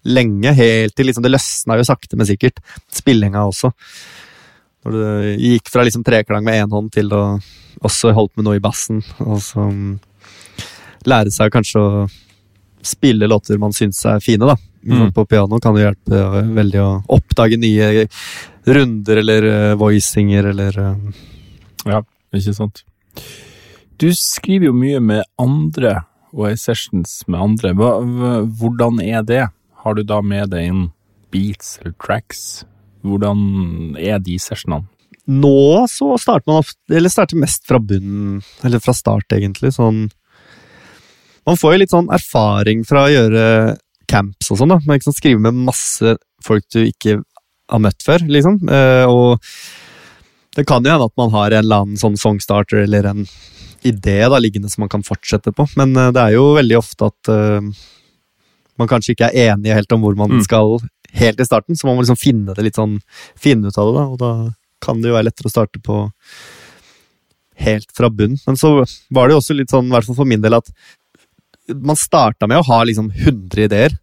[0.05, 0.53] lenge.
[0.55, 2.61] Helt til liksom Det løsna jo sakte, men sikkert.
[2.93, 3.73] Spillinga også.
[4.85, 7.23] Når du gikk fra liksom treklang med én hånd til å
[7.85, 9.01] også holdt med noe i bassen.
[9.25, 9.95] Og så mm,
[11.09, 12.05] lære seg kanskje å
[12.85, 14.55] spille låter man syns er fine, da.
[14.85, 15.09] Mm.
[15.15, 18.05] På piano kan det hjelpe veldig å oppdage nye
[18.69, 20.77] runder eller eh, voicinger eller
[21.85, 22.83] Ja, Ikke sant?
[23.97, 26.03] Du skriver jo mye med andre,
[26.35, 27.71] og er sessions med andre.
[27.79, 27.91] Hva,
[28.59, 29.43] hvordan er det?
[29.85, 30.87] Har du da med deg inn
[31.33, 32.65] beats eller tracks?
[33.05, 34.87] Hvordan er de sessionene?
[35.25, 39.71] Nå så starter man ofte Eller starter mest fra bunnen, eller fra start, egentlig.
[39.73, 40.03] Sånn
[41.45, 43.47] Man får jo litt sånn erfaring fra å gjøre
[44.09, 44.79] camps og sånn, da.
[44.85, 47.19] Man kan skrive med masse folk du ikke
[47.69, 48.59] har møtt før, liksom.
[48.69, 49.41] Eh, og
[50.57, 53.25] det kan jo hende at man har en eller annen sånn songstarter eller en
[53.85, 57.09] idé da, liggende som man kan fortsette på, men eh, det er jo veldig ofte
[57.11, 57.69] at eh,
[58.81, 60.43] man kanskje ikke er enige helt om hvor man Mm.
[60.45, 60.79] skal
[61.15, 62.99] helt i starten, så man må liksom finne det litt sånn,
[63.39, 64.31] finne ut av det, da, og da
[64.85, 66.03] kan det jo være lettere å starte på
[67.65, 68.35] helt fra bunn.
[68.45, 68.77] Men så
[69.09, 70.71] var det jo også litt sånn, i hvert fall for min del, at
[71.81, 73.93] man starta med å ha liksom 100 ideer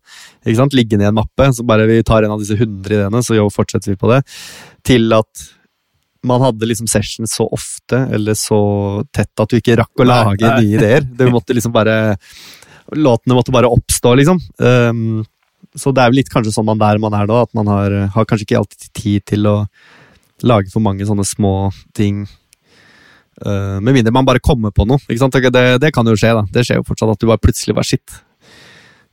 [0.42, 0.74] ikke sant?
[0.74, 1.46] liggende i en mappe.
[1.54, 4.22] Så bare vi tar en av disse 100 ideene, så jo, fortsetter vi på det.
[4.86, 5.44] Til at
[6.26, 8.58] man hadde liksom session så ofte eller så
[9.14, 10.58] tett at du ikke rakk å lage nei.
[10.58, 11.06] nye ideer.
[11.06, 12.16] Det måtte liksom bare
[12.92, 14.40] Låtene måtte bare oppstå, liksom.
[14.58, 15.22] Um,
[15.78, 17.94] så det er jo litt kanskje sånn man der man er da, at man har,
[18.14, 19.56] har kanskje ikke alltid tid til å
[20.44, 22.26] lage for mange sånne små ting.
[23.40, 25.00] Uh, med mindre man bare kommer på noe.
[25.08, 26.44] Det, det kan jo skje, da.
[26.52, 28.20] Det skjer jo fortsatt at du bare plutselig var shit.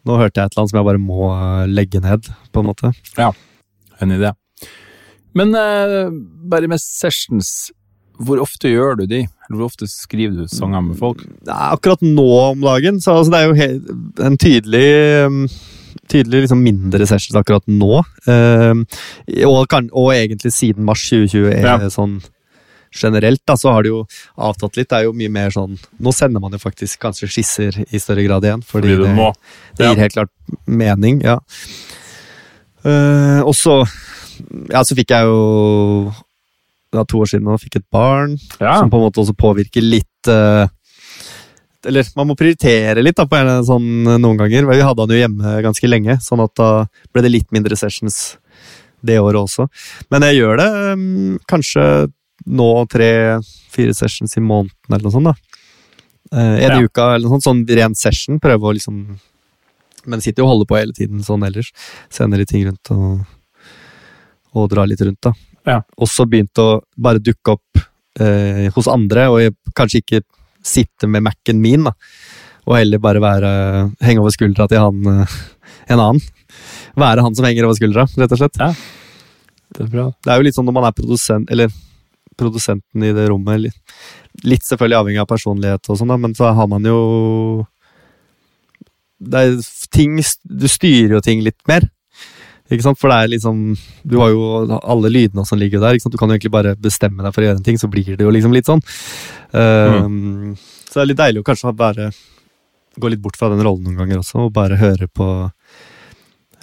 [0.08, 2.72] Nå hørte jeg et eller annet som jeg bare må uh, legge ned, på en
[2.72, 2.94] måte.
[3.20, 3.32] Ja,
[4.00, 4.32] En idé.
[5.36, 6.10] Men uh,
[6.50, 7.70] bare med sessions,
[8.20, 9.24] hvor ofte gjør du de?
[9.48, 11.22] Hvor ofte skriver du sanger med folk?
[11.48, 14.88] Nei, akkurat nå om dagen, så altså, det er jo en tydelig
[15.28, 15.44] um,
[16.10, 18.02] Tydelig liksom mindre sessions akkurat nå.
[18.28, 18.86] Um,
[19.46, 21.78] og, kan, og egentlig siden mars 2020 er Ja.
[21.94, 22.20] sånn
[22.90, 24.00] generelt, da, så har det jo
[24.42, 24.90] avtatt litt.
[24.90, 28.24] Det er jo mye mer sånn Nå sender man jo faktisk kanskje skisser i større
[28.26, 28.64] grad igjen.
[28.66, 29.34] Fordi, Fordi det,
[29.78, 29.92] det Ja.
[29.94, 30.32] gir helt klart
[30.66, 31.38] mening, ja.
[32.86, 33.82] Uh, og så
[34.72, 36.14] Ja, så fikk jeg jo
[36.90, 38.80] Det var to år siden nå, fikk et barn Ja.
[38.80, 40.68] som på en måte også påvirker litt eh,
[41.88, 44.66] Eller man må prioritere litt da, på en sånn eh, noen ganger.
[44.68, 46.70] Vi hadde han jo hjemme ganske lenge, sånn at da
[47.14, 48.38] ble det litt mindre sessions
[49.06, 49.70] det året også.
[50.12, 50.70] Men jeg gjør det
[51.00, 51.86] mm, kanskje
[52.52, 55.30] nå tre-fire sessions i måneden eller noe sånt.
[55.32, 55.36] da.
[56.36, 56.80] Eh, en Ja.
[56.80, 58.40] i uka eller noe sånt, sånn ren session.
[58.44, 59.20] Prøve å liksom
[60.06, 61.72] Men sitter jo og holder på hele tiden sånn ellers.
[62.10, 63.26] Sender litt ting rundt og,
[64.56, 65.34] og drar litt rundt, da.
[65.68, 65.82] Ja.
[66.00, 67.82] Også begynte å bare dukke opp
[68.20, 70.22] eh, hos andre, og kanskje ikke
[70.66, 71.96] sitte med Mac-en min, da.
[72.70, 73.52] Og heller bare være
[74.06, 75.38] henge over skuldra til han eh,
[75.90, 76.24] en annen.
[77.00, 78.60] Være han som henger over skuldra, rett og slett.
[79.70, 80.10] Det er bra.
[80.26, 81.74] Det er jo litt sånn når man er produsent, eller
[82.40, 83.66] produsenten i det rommet.
[83.68, 83.98] Litt,
[84.48, 87.00] litt selvfølgelig avhengig av personlighet og sånn, men så har man jo
[89.20, 89.58] det er
[89.92, 90.16] ting,
[90.48, 91.90] Du styrer jo ting litt mer.
[92.70, 93.00] Ikke sant?
[93.02, 93.62] For det er liksom
[94.06, 95.98] Du har jo alle lydene som ligger der.
[95.98, 96.16] Ikke sant?
[96.16, 98.26] Du kan jo egentlig bare bestemme deg for å gjøre en ting, så blir det
[98.26, 98.84] jo liksom litt sånn.
[99.52, 100.54] Um,
[100.86, 102.12] Så det er litt deilig å kanskje bare
[103.00, 105.30] gå litt bort fra den rollen noen ganger også, og bare høre på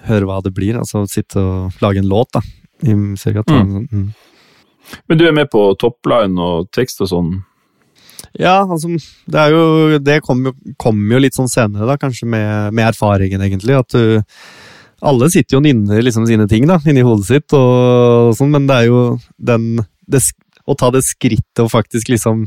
[0.06, 0.76] Høre hva det blir.
[0.78, 2.42] Altså sitte og lage en låt, da.
[2.86, 3.88] I cirka mm.
[3.90, 4.06] mm.
[5.08, 7.32] Men du er med på topline og tekst og sånn?
[8.38, 8.92] Ja, altså,
[9.26, 12.90] det er jo Det kommer jo, kom jo litt sånn senere, da, kanskje med, med
[12.92, 13.80] erfaringen, egentlig.
[13.80, 14.22] At du
[15.04, 18.66] Alle sitter jo og nynner liksom sine ting da, inni hodet sitt, og sånn, men
[18.68, 19.00] det er jo
[19.36, 19.66] den
[20.08, 20.22] det,
[20.66, 22.46] Å ta det skrittet og faktisk liksom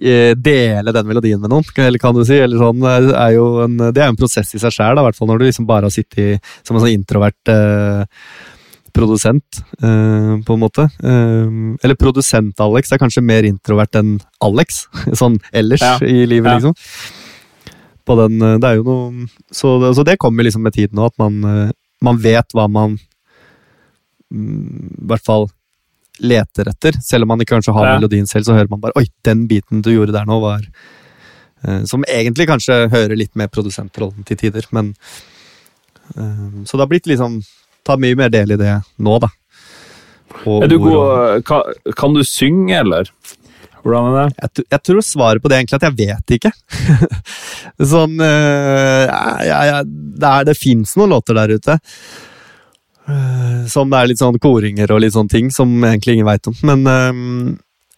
[0.00, 3.76] eh, dele den melodien med noen, eller kan du si, eller sånn, er, jo en,
[3.90, 5.90] det er jo en prosess i seg sjæl, i hvert fall når du liksom bare
[5.90, 8.24] har sittet som en sånn introvert eh,
[8.96, 10.88] produsent, eh, på en måte.
[10.98, 11.46] Eh,
[11.84, 14.86] eller produsent-Alex er kanskje mer introvert enn Alex,
[15.20, 15.96] sånn ellers Ja.
[16.02, 16.74] i livet, Ja.
[18.10, 21.06] På den, eh, det er jo noe Så, så det kommer liksom med tiden nå,
[21.06, 22.96] at man, eh, man vet hva man
[24.34, 25.46] mm, i hvert fall
[26.20, 26.98] leter etter.
[27.00, 27.94] Selv om man ikke kanskje har Ja.
[27.98, 30.66] melodien selv, så hører man bare Oi, den biten du gjorde der nå, var
[31.64, 34.94] eh, Som egentlig kanskje hører litt med produsentrollen til tider, men
[36.66, 37.40] Så det har blitt liksom
[37.86, 39.28] Ta mye mer del i det nå, da.
[40.46, 41.62] Og Er du god, kan,
[41.96, 43.08] kan du synge, eller?
[43.82, 44.36] Hvordan er det?
[44.44, 46.52] jeg, jeg tror svaret på det er egentlig at jeg vet ikke.
[47.94, 51.78] sånn eh, ja, ja, ja, Det, er- det fins noen låter der ute.
[53.08, 56.46] eh, som det er litt sånn koringer og litt sånne ting som egentlig ingen veit
[56.50, 56.56] om.
[56.68, 57.20] Men eh,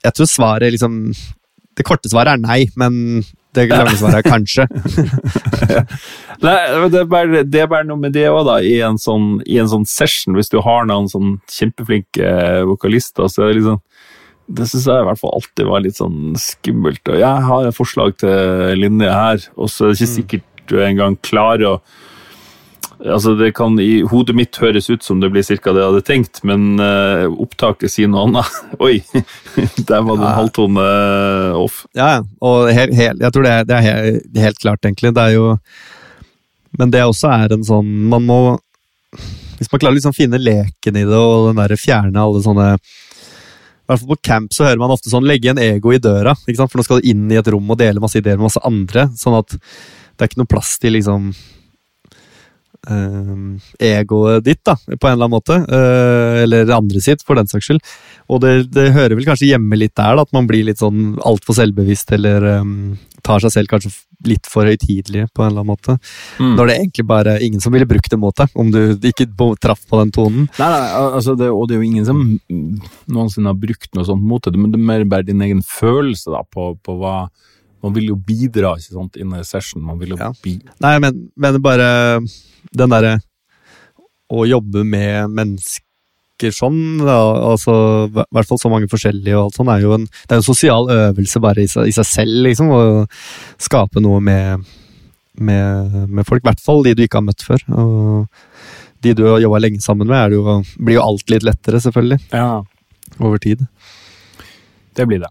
[0.07, 0.99] jeg tror svaret liksom
[1.79, 3.23] Det korte svaret er nei, men
[3.57, 4.65] det lange svaret er kanskje.
[6.43, 6.57] Nei,
[6.93, 8.57] det er bare, det er bare noe med det òg, da.
[8.65, 12.33] I en, sånn, I en sånn session, hvis du har noen sånn kjempeflinke
[12.69, 13.79] vokalister, så er det liksom
[14.53, 17.03] Det syns jeg i hvert fall alltid var litt sånn skummelt.
[17.09, 20.79] Og jeg har et forslag til linje her, og så er det ikke sikkert du
[20.85, 21.77] engang klarer å
[23.03, 25.73] Altså, det kan i hodet mitt høres ut som det blir ca.
[25.75, 28.59] det jeg hadde tenkt, men uh, opptaket sier noe annet.
[28.87, 29.01] Oi,
[29.89, 30.37] der var det en Ja.
[30.37, 30.85] halvtone
[31.59, 31.81] off.
[31.99, 32.21] Ja, ja.
[32.47, 35.11] Og helt, helt, jeg tror det er, det er helt, helt klart, egentlig.
[35.19, 35.49] Det er jo
[36.79, 38.39] Men det også er en sånn Man må
[39.59, 42.69] Hvis man klarer å liksom finne leken i det, og den der fjerne alle sånne
[43.89, 46.61] hvert fall på camp så hører man ofte sånn legge en ego i døra, ikke
[46.61, 46.73] sant?
[46.73, 49.09] for nå skal du inn i et rom og dele masse ideer med masse andre.
[49.19, 51.31] Sånn at det er ikke noe plass til liksom
[52.91, 53.37] uh,
[53.83, 55.59] egoet ditt, da, på en eller annen måte.
[55.67, 57.95] Uh, eller andre sitt, for den saks skyld.
[58.33, 61.17] Og det, det hører vel kanskje hjemme litt der, da, at man blir litt sånn
[61.23, 63.93] altfor selvbevisst, eller um, tar seg selv kanskje
[64.27, 65.97] litt for høytidelig, på en eller annen måte.
[66.39, 66.53] Mm.
[66.59, 69.29] Når det egentlig bare er ingen som ville brukt det mot deg, om du ikke
[69.63, 70.49] traff på den tonen.
[70.61, 72.23] Nei, nei, altså det, og det er jo ingen som
[73.11, 76.35] noensinne har brukt noe sånt mot det, men det er mer bare din egen følelse
[76.35, 77.17] da, på, på hva
[77.83, 79.83] Man vil jo bidra ikke sant, inn i session.
[79.83, 80.31] Man vil jo Ja.
[80.85, 82.21] Nei, men, men bare
[82.71, 83.17] den derre
[84.31, 85.82] Å jobbe med mennesker
[86.43, 87.17] funker sånn, da,
[87.53, 87.75] altså,
[88.11, 90.47] i hvert fall så mange forskjellige og alt sånn, er jo en, det er en
[90.47, 92.71] sosial øvelse bare i seg, i seg selv, liksom.
[92.73, 93.07] Å
[93.63, 94.65] skape noe med,
[95.39, 96.43] med, med folk.
[96.43, 97.63] I hvert fall de du ikke har møtt før.
[97.71, 98.27] Og
[99.03, 102.21] de du har jobba lenge sammen med, jo, blir jo alt litt lettere, selvfølgelig.
[102.33, 102.63] Ja,
[103.21, 103.67] Over tid.
[104.97, 105.31] det blir det.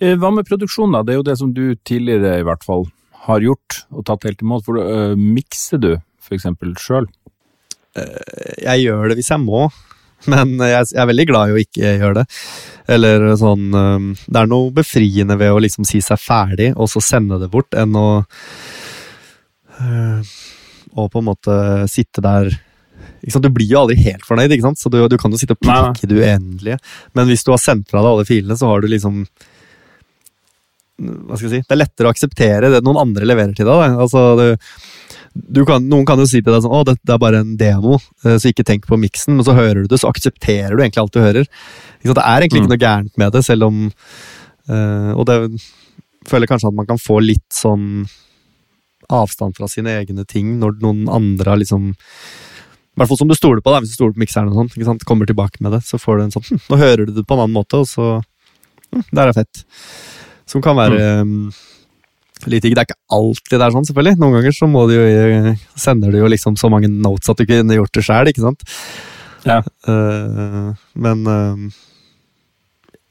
[0.00, 1.02] Eh, Hva med produksjon, da?
[1.02, 2.86] Det er jo det som du tidligere i hvert fall
[3.26, 4.64] har gjort og tatt helt imot.
[4.64, 6.46] For uh, mikser du f.eks.
[6.80, 7.08] sjøl?
[7.96, 9.62] jeg gjør det hvis jeg må,
[10.32, 12.26] men jeg, jeg er veldig glad i å ikke gjøre det.
[12.96, 17.02] Eller sånn um, Det er noe befriende ved å liksom si seg ferdig, og så
[17.04, 18.06] sende det bort, enn å
[20.96, 21.56] Og på en måte
[21.92, 22.48] sitte der?
[23.26, 24.80] Du blir jo aldri helt fornøyd, ikke sant?
[24.80, 26.78] så du, du kan jo sitte og pirke det uendelige.
[27.16, 29.24] Men hvis du har sendt fra deg alle filene, så har du liksom
[30.96, 33.98] Hva skal jeg si Det er lettere å akseptere det noen andre leverer til deg.
[34.06, 34.46] Altså, du
[35.68, 38.36] kan, noen kan jo si til deg sånn Å, det, er bare en demo, eh,
[38.40, 39.36] så ikke tenk på miksen.
[39.38, 41.48] Men så hører du det, så aksepterer du egentlig alt du hører.
[42.02, 42.66] Det er egentlig Mm.
[42.66, 43.90] ikke noe gærent med det, selv om
[44.70, 45.38] øh, Og det
[46.26, 48.06] føler kanskje at man kan få litt sånn
[49.10, 51.92] avstand fra sine egne ting når noen andre har liksom
[52.96, 55.04] i hvert fall som du stoler på, da, hvis du stoler på mikseren og sant?
[55.04, 57.36] kommer tilbake med det, så får du en sånn hm, Nå hører du det på
[57.36, 59.60] en annen måte, og så hm, Der er fett.
[60.48, 61.50] Som kan være um,
[62.44, 62.76] litt digg.
[62.76, 64.20] Det er ikke alltid det er sånn, selvfølgelig.
[64.20, 65.54] Noen ganger så du jo,
[65.86, 68.66] sender du jo liksom så mange notes at du kunne gjort det sjøl, ikke sant.
[69.46, 69.60] Ja.
[69.86, 71.60] Uh, men eh,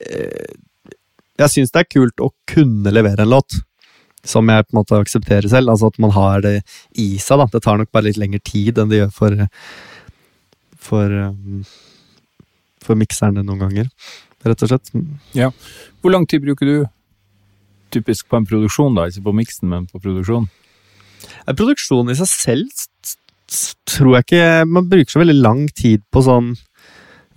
[0.03, 0.51] eh,
[1.39, 3.57] jeg syns det er kult å kunne levere en låt.
[4.26, 5.69] Som jeg på en måte aksepterer selv.
[5.69, 6.55] Altså at man har det
[6.97, 7.38] i seg.
[7.38, 7.45] da.
[7.53, 9.43] Det tar nok bare litt lengre tid enn det gjør for
[10.86, 11.65] for, eh,
[12.86, 13.89] for mikserne noen ganger,
[14.45, 14.91] rett og slett.
[16.01, 16.76] Hvor lang tid bruker du
[17.95, 19.07] typisk på en produksjon, da?
[19.09, 20.47] Ikke på miksen, men på produksjon?
[21.55, 22.85] Produksjonen i seg selv
[23.85, 26.47] tror jeg ikke man bruker så veldig lang tid på sånn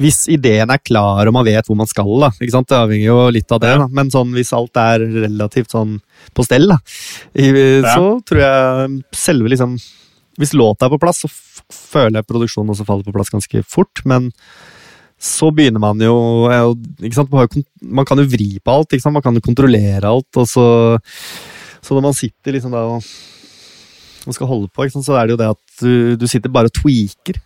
[0.01, 2.31] Hvis ideen er klar og man vet hvor man skal, da.
[2.39, 2.69] Ikke sant?
[2.71, 3.73] Det avhenger jo litt av det.
[3.75, 3.81] Ja.
[3.83, 3.89] Da.
[3.99, 5.97] Men sånn, hvis alt er relativt sånn
[6.35, 6.79] på stell, da,
[7.35, 7.51] i,
[7.83, 9.75] så tror jeg selve liksom
[10.39, 11.31] Hvis låta er på plass, så
[11.75, 14.05] føler jeg produksjonen også faller på plass ganske fort.
[14.07, 14.31] Men
[15.19, 16.69] så begynner man jo eh?
[17.83, 20.31] Man, kan jo vri på alt, man kan jo kontrollere alt.
[20.37, 20.67] og så,
[21.83, 23.03] så når man sitter liksom da og
[24.29, 26.77] og skal holde på, så er det jo det at du, du sitter bare og
[26.77, 27.39] tweaker.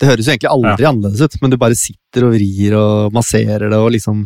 [0.00, 3.68] Det høres jo egentlig aldri annerledes ut, men du bare sitter og vrir og masserer
[3.68, 4.22] det og liksom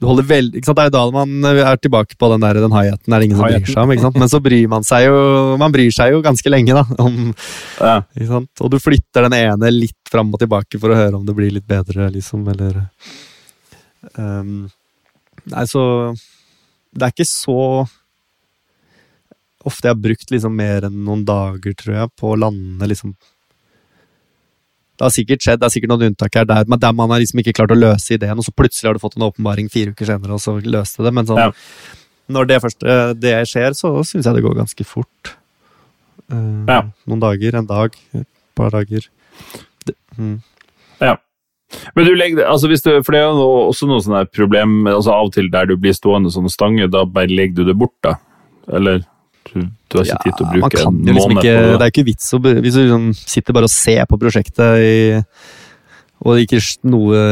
[0.00, 0.78] du holder veldig, ikke sant?
[0.80, 3.38] Det er jo da man er tilbake på den der, den hi-haten er det ingen
[3.38, 3.92] som bryr seg om.
[3.94, 4.16] ikke sant?
[4.18, 5.18] Men så bryr man seg jo
[5.60, 6.82] man bryr seg jo ganske lenge, da.
[7.04, 7.18] Om,
[7.78, 7.96] Ja.
[8.16, 8.50] ikke sant?
[8.64, 11.52] Og du flytter den ene litt fram og tilbake for å høre om det blir
[11.54, 12.80] litt bedre, liksom, eller
[14.18, 14.66] um,
[15.52, 15.82] Nei, så
[16.94, 17.58] Det er ikke så
[19.64, 23.14] ofte jeg har brukt liksom mer enn noen dager, tror jeg, på å lande liksom
[24.94, 27.22] Det har sikkert skjedd, det er sikkert noen unntak her der, men der man har
[27.22, 29.90] liksom ikke klart å løse ideen, og så plutselig har du fått en åpenbaring fire
[29.94, 31.12] uker senere, og så løste det.
[31.12, 31.50] Men sånn, Ja.
[32.30, 35.34] når det første det skjer, så syns jeg det går ganske fort.
[36.30, 36.82] Uh, Ja.
[37.06, 39.08] Noen dager, en dag, et par dager.
[39.84, 40.40] Det, mm.
[41.94, 45.14] Men du legger, altså hvis du, for det er jo også noe sånn problem altså
[45.14, 47.96] av og til der du blir stående sånn stange, da bare legger du det bort,
[48.04, 48.16] da?
[48.74, 49.04] Eller
[49.52, 51.64] du, du har ikke tid til å man bruke kan en jo liksom ikke, på
[51.64, 51.84] Det det?
[51.86, 54.94] er ikke vits å Hvis du liksom sitter bare og ser på prosjektet i,
[56.24, 57.24] og ikke noe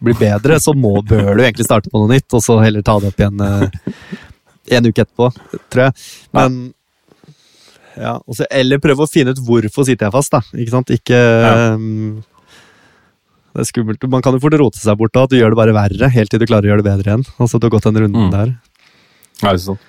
[0.00, 2.98] blir bedre, så må, bør du egentlig starte på noe nytt, og så heller ta
[3.00, 3.68] det opp igjen eh,
[4.78, 5.28] en uke etterpå,
[5.70, 5.92] tror jeg.
[6.32, 6.72] Men
[8.00, 10.40] ja, og så- Eller prøve å finne ut hvorfor sitter jeg fast, da.
[10.56, 10.88] Ikke sant?
[10.94, 11.74] Ikke Ja.
[11.74, 12.24] um,
[13.52, 14.08] Det er skummelt.
[14.08, 16.30] Man kan jo fort rote seg bort da, at du gjør det bare verre, helt
[16.30, 17.24] til du klarer å gjøre det bedre igjen.
[17.42, 18.30] Altså, du har gått den runden Mm.
[18.30, 18.52] der.
[19.42, 19.80] Ja, sant.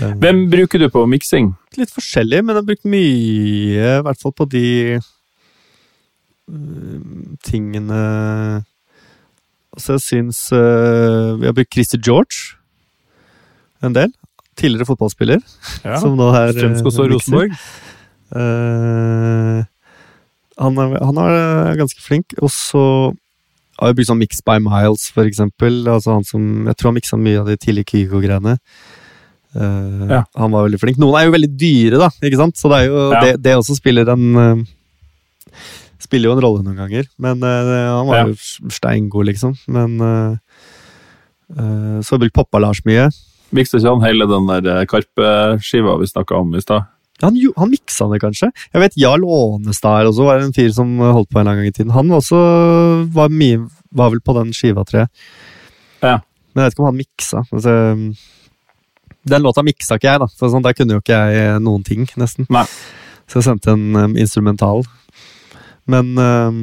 [0.00, 1.54] Eh, Hvem bruker du på miksing?
[1.78, 4.98] litt forskjellig, men jeg har brukt mye, i hvert fall på de
[6.50, 7.00] øh,
[7.46, 8.00] tingene
[9.70, 12.56] Altså, jeg syns øh, Vi har brukt Christer George
[13.82, 14.10] en del.
[14.58, 15.40] Tidligere fotballspiller,
[16.02, 17.12] som nå er Strømskog og.
[17.14, 17.54] Rosenborg.
[18.36, 19.60] Eh,
[20.60, 22.34] han, er, han er ganske flink.
[22.44, 22.82] Og så
[23.80, 25.80] har jeg brukt sånn Mix by Miles, for eksempel.
[25.88, 28.58] Altså han som, jeg tror han miksa mye av de tidlige Kygo-greiene.
[29.54, 30.24] Eh, Ja.
[30.38, 30.98] Han var veldig flink.
[31.02, 32.56] Noen er jo veldig dyre, da, ikke sant?
[32.56, 33.20] så det, er jo, Ja.
[33.24, 34.64] det, det også spiller en uh,
[36.00, 37.06] Spiller jo en rolle noen ganger.
[37.18, 38.26] Men uh, han var Ja.
[38.30, 39.56] jo steingod, liksom.
[39.68, 39.98] Men
[41.50, 43.08] Så har jeg brukt Poppa-Lars mye.
[43.52, 46.86] Mikser ikke han hele den der Karpe-skiva vi snakka om i stad?
[47.22, 48.48] Han, han miksa det kanskje.
[48.72, 51.74] Jeg vet Jarl Ånestad også var en fyr som holdt på en lang gang i
[51.74, 51.90] tiden.
[51.92, 52.38] Han også
[53.12, 55.10] var, mye, var vel på den skiva, tror jeg.
[56.00, 56.14] Ja.
[56.54, 57.42] Men jeg vet ikke om han miksa.
[57.50, 57.74] Altså,
[59.28, 60.28] den låta miksa ikke jeg, da.
[60.38, 62.48] For sånn, der kunne jo ikke jeg eh, noen ting, nesten.
[62.52, 62.64] Nei.
[63.30, 64.84] Så jeg sendte en um, instrumental.
[65.90, 66.62] Men um,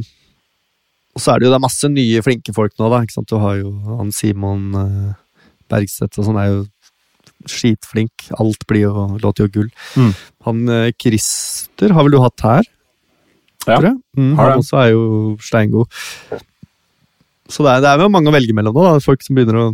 [1.17, 3.03] så er det jo det er masse nye, flinke folk nå, da.
[3.05, 3.29] ikke sant?
[3.29, 5.13] Du har jo han Simon uh,
[5.71, 6.65] Bergseth og sånn, er jo
[7.47, 8.27] skitflink.
[8.41, 9.69] Alt blir jo, låter jo gull.
[9.95, 10.11] Mm.
[10.49, 12.73] Han uh, Christer har vel du hatt her?
[13.67, 13.97] Ja, tror jeg.
[14.17, 15.07] Mm, har han også er jo
[15.43, 15.91] steingod.
[17.51, 18.83] Så det er, det er jo mange å velge mellom nå.
[18.85, 19.67] da, Folk som begynner å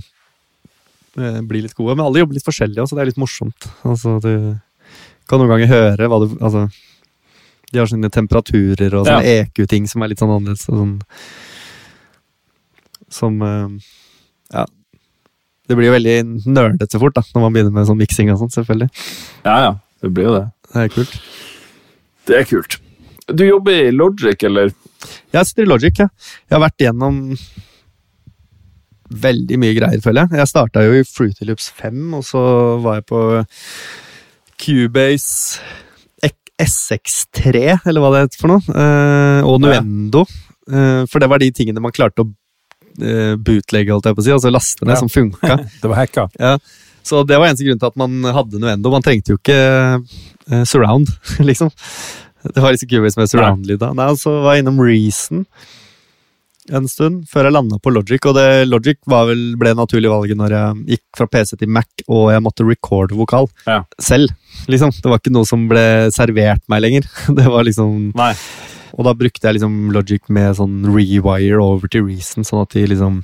[1.13, 1.95] bli litt gode.
[1.97, 3.67] Men alle jobber litt forskjellig også, det er litt morsomt.
[3.85, 4.57] Altså, Du
[5.29, 6.67] kan noen ganger høre hva du Altså,
[7.71, 10.67] de har sine temperaturer og sånne EQ-ting som er litt sånn annerledes.
[10.67, 10.99] Sånn,
[13.09, 13.67] som eh,
[14.53, 14.65] Ja.
[15.63, 18.51] Det blir jo veldig nerdete fort da, når man begynner med sånn miksing og sånn,
[18.51, 18.89] selvfølgelig.
[19.45, 19.73] Ja, ja.
[20.03, 20.47] Det blir jo det.
[20.73, 21.13] Det er kult.
[22.27, 22.75] Det er kult.
[23.31, 24.73] Du jobber i Logic, eller?
[25.31, 26.09] Jeg sitter i Logic, ja.
[26.49, 27.21] Jeg har vært gjennom
[29.09, 30.39] veldig mye greier, føler jeg.
[30.39, 32.43] Jeg starta jo i Fruity Loops 5, og så
[32.83, 33.21] var jeg på
[34.63, 35.59] Cubase
[36.63, 40.21] SX3, eller hva det heter for noe, eh, og Nuendo.
[40.69, 42.29] Eh, For det var de tingene man klarte å
[43.01, 44.99] eh, bootlegge, holdt jeg på å si, altså laste ned, Ja.
[45.01, 45.57] som funka.
[45.81, 46.27] Det var hacka.
[46.39, 46.57] Ja.
[47.03, 48.91] Så det var eneste grunn til at man hadde Nuendo.
[48.93, 51.09] Man trengte jo ikke surround,
[51.49, 51.67] liksom.
[52.43, 53.89] Det var liksom Cubase med surround-lyd da.
[53.97, 55.43] Nei, så var jeg innom Reason
[56.71, 58.23] en stund, før jeg landa på Logic.
[58.29, 61.87] Og det, Logic var vel, ble naturlig valget når jeg gikk fra PC til Mac
[62.07, 63.83] og jeg måtte recorde vokal Ja.
[63.99, 64.31] selv.
[64.67, 64.91] liksom.
[64.95, 67.03] Det var ikke noe som ble servert meg lenger.
[67.35, 68.33] Det var liksom Nei.
[68.97, 72.85] og da brukte jeg liksom Logic med sånn rewire over til Reason, sånn at de
[72.87, 73.23] liksom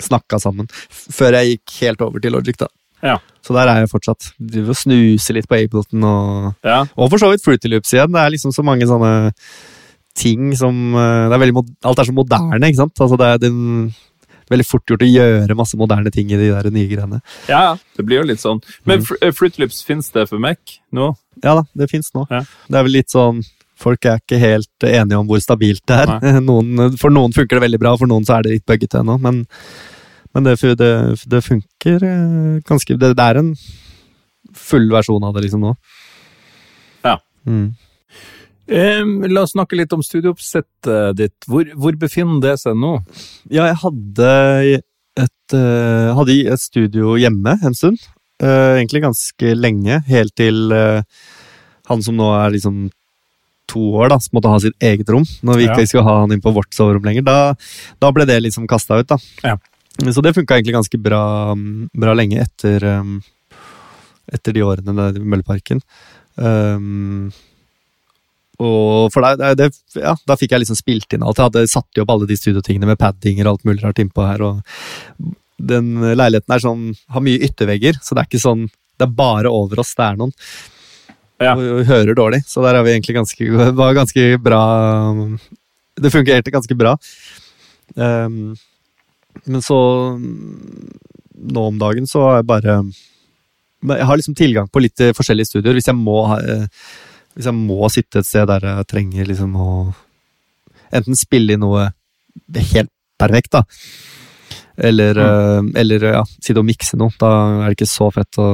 [0.00, 0.66] snakka sammen.
[0.88, 2.68] Før jeg gikk helt over til Logic, da.
[3.02, 3.18] Ja.
[3.44, 4.30] Så der er jeg fortsatt.
[4.40, 6.82] Driver og snuser litt på Ableton og Ja.
[6.96, 8.12] Og for så vidt Fruity Loops igjen.
[8.12, 9.32] Det er liksom så mange sånne
[10.20, 13.02] ting som eh, det er veldig, Alt er så moderne, ikke sant?
[13.02, 13.60] Altså det er den,
[14.50, 17.22] veldig fort gjort å gjøre masse moderne ting i de der nye greiene.
[17.50, 17.76] ja.
[17.96, 18.62] Det blir jo litt sånn.
[18.88, 19.32] Men mm.
[19.36, 21.12] Fruitlips, fins det for Mac nå?
[21.44, 22.26] Ja da, det fins nå.
[22.32, 22.42] Ja.
[22.68, 23.42] Det er vel litt sånn
[23.80, 26.40] Folk er ikke helt enige om hvor stabilt det er.
[26.44, 29.14] Noen, for noen funker det veldig bra, for noen så er det litt buggete ennå.
[29.24, 29.38] Men,
[30.36, 30.90] men det, det,
[31.32, 33.54] det funker eh, ganske det, det er en
[34.68, 35.72] full versjon av det liksom nå.
[37.08, 37.16] Ja.
[37.48, 37.70] Mm.
[38.70, 41.36] Em, la oss snakke litt om studiooppsettet ditt.
[41.50, 42.96] Hvor, hvor befinner det seg nå?
[43.50, 44.30] Ja, jeg hadde
[45.18, 47.98] et, uh, hadde et studio hjemme en stund.
[48.40, 51.02] Uh, egentlig ganske lenge, helt til uh,
[51.90, 52.86] han som nå er liksom
[53.70, 55.26] to år, da, som måtte ha sitt eget rom.
[55.46, 55.90] Når vi ikke Ja.
[55.90, 57.26] skulle ha han inn på vårt soverom lenger.
[57.26, 57.36] Da,
[58.02, 59.18] da ble det liksom kasta ut, da.
[59.46, 59.58] Ja.
[60.00, 61.54] Så det funka egentlig ganske bra,
[61.92, 63.20] bra lenge etter, um,
[64.32, 65.82] etter de årene der i Mølleparken.
[66.40, 67.30] Um,
[68.60, 71.38] og for da, det, ja, da fikk jeg liksom spilt inn alt.
[71.40, 74.44] Jeg hadde satt opp alle de studiotingene med paddinger og alt mulig rart innpå her.
[74.44, 75.30] Og
[75.70, 76.84] den leiligheten er sånn,
[77.14, 78.68] har mye yttervegger, så det er ikke sånn
[79.00, 80.34] Det er bare over oss det er noen.
[81.40, 81.54] Ja.
[81.54, 84.62] Og, og hører dårlig, så der er vi egentlig ganske det var ganske bra
[85.96, 86.96] Det fungerte ganske bra.
[87.96, 88.56] Um,
[89.48, 89.78] men så
[91.40, 92.82] Nå om dagen så har jeg bare
[93.80, 95.78] men Jeg har liksom tilgang på litt eh, forskjellige studioer.
[95.78, 96.66] Hvis jeg må ha eh,
[97.40, 99.70] hvis jeg må sitte et sted der jeg trenger liksom å
[100.92, 101.88] enten spille i noe
[102.74, 103.62] helt perfekt, da,
[104.76, 105.72] eller, mm.
[105.80, 107.12] eller ja, sitte og mikse noe.
[107.20, 107.30] Da
[107.62, 108.52] er det ikke så fett å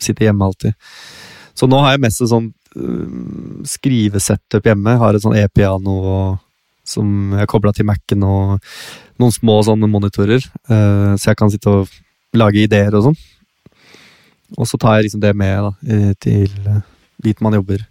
[0.00, 0.76] sitte hjemme alltid.
[1.56, 4.96] Så nå har jeg mest et sånn uh, skrivesetup hjemme.
[5.00, 5.98] Har et sånn e-piano
[6.90, 8.70] som jeg har kobla til Mac-en, og
[9.20, 11.92] noen små sånne monitorer, eh, så jeg kan sitte og
[12.36, 13.18] lage ideer og sånn.
[14.58, 16.80] Og så tar jeg liksom det med da, eh, til eh,
[17.22, 17.84] dit man jobber.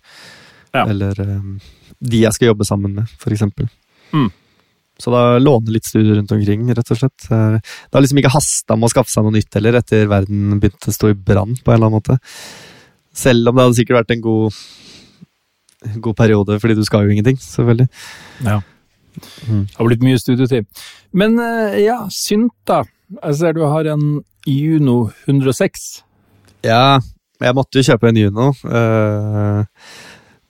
[0.76, 0.86] Ja.
[0.86, 1.40] Eller eh,
[2.00, 3.70] de jeg skal jobbe sammen med, eksempel.
[4.14, 4.30] Mm.
[5.00, 7.28] Så da låne litt studier rundt omkring, rett og slett.
[7.32, 10.60] Eh, Det har liksom ikke hasta med å skaffe seg noe nytt heller, etter verden
[10.60, 12.20] begynte å stå i brann, på en eller annen måte.
[13.16, 14.60] Selv om det hadde sikkert vært en god,
[16.04, 17.88] god periode, fordi du skal jo ingenting, selvfølgelig.
[18.46, 18.60] Ja.
[19.48, 19.64] Mm.
[19.66, 20.68] Det har blitt mye studietid.
[21.16, 22.84] Men eh, ja, synt da.
[23.10, 25.88] Jeg ser du har en Juno 106.
[26.68, 27.00] Ja,
[27.42, 28.50] jeg måtte jo kjøpe en Juno.
[28.66, 29.64] Eh,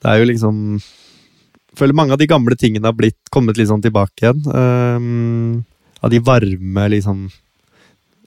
[0.00, 3.68] Det er jo liksom jeg Føler mange av de gamle tingene har blitt kommet litt
[3.70, 4.40] sånn tilbake igjen.
[4.50, 5.62] Eh,
[6.02, 7.28] Av de varme, liksom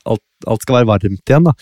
[0.06, 1.54] Alt, alt skal være varmt igjen, da.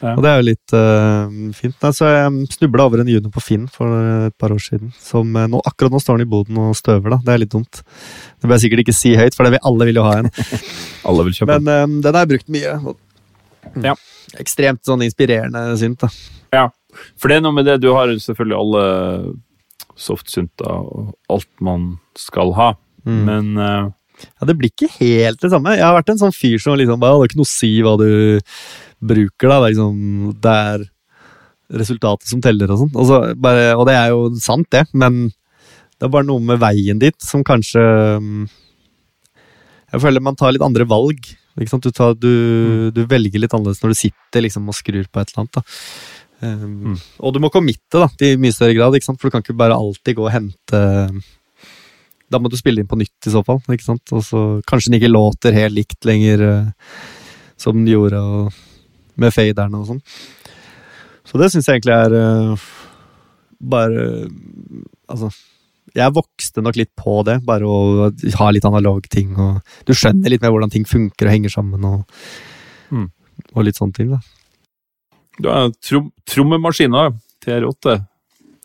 [0.00, 0.12] Ja.
[0.16, 1.74] Og det er jo litt uh, fint.
[1.82, 3.92] Nei, så jeg snubla over en Juno på Finn for
[4.30, 4.94] et par år siden.
[4.96, 7.18] Som nå, Akkurat nå står den i boden og støver, da.
[7.20, 7.82] Det er litt dumt.
[8.40, 10.30] Det bør jeg sikkert ikke si høyt, for det vil alle vil jo ha en.
[11.12, 12.72] Alle vil kjøpe Men eh, den har jeg brukt mye.
[12.80, 13.94] og- Ja.
[14.40, 16.08] Ekstremt sånn inspirerende synt, da.
[16.52, 16.68] Ja,
[17.16, 17.80] for det er noe med det.
[17.82, 18.84] Du har selvfølgelig alle
[19.98, 22.70] softsynter og alt man skal ha.
[23.08, 23.20] Mm.
[23.26, 23.90] Men uh,
[24.22, 25.74] Ja, Det blir ikke helt det samme.
[25.74, 27.72] Jeg har vært en sånn fyr som liksom bare, Det er ikke noe å si
[27.82, 28.10] hva du
[29.02, 29.58] bruker, da.
[29.58, 30.88] Det er liksom Det er
[31.82, 32.96] resultatet som teller og sånn.
[33.00, 35.30] Og, og det er jo sant, det, men
[35.96, 37.80] det er bare noe med veien dit som kanskje
[38.20, 38.42] mm,
[39.94, 41.30] Jeg føler man tar litt andre valg.
[41.54, 45.32] Du, tar, du, du velger litt annerledes når du sitter liksom og skrur på et
[45.32, 45.58] eller annet.
[45.58, 45.62] da.
[46.42, 46.96] Um, Mm.
[47.22, 50.16] Og du må committe da, i mye større grad, for du kan ikke bare alltid
[50.18, 50.80] gå og hente
[52.32, 53.60] Da må du spille inn på nytt i så fall.
[53.70, 54.12] ikke sant?
[54.16, 56.70] Og så Kanskje den ikke låter helt likt lenger uh,
[57.56, 58.52] som den gjorde og,
[59.20, 60.02] med faderne og sånn.
[61.28, 62.16] Så det syns jeg egentlig er
[62.56, 62.68] uh,
[63.60, 64.28] bare
[65.12, 65.30] Altså
[65.92, 68.06] jeg vokste nok litt på det, bare å
[68.38, 69.34] ha litt analog ting.
[69.36, 72.04] og Du skjønner litt mer hvordan ting funker og henger sammen, og,
[72.90, 73.10] Mm.
[73.54, 74.08] og litt sånne ting.
[74.10, 74.18] da.
[75.40, 77.14] Du har trom trommemaskiner,
[77.44, 77.98] TR8.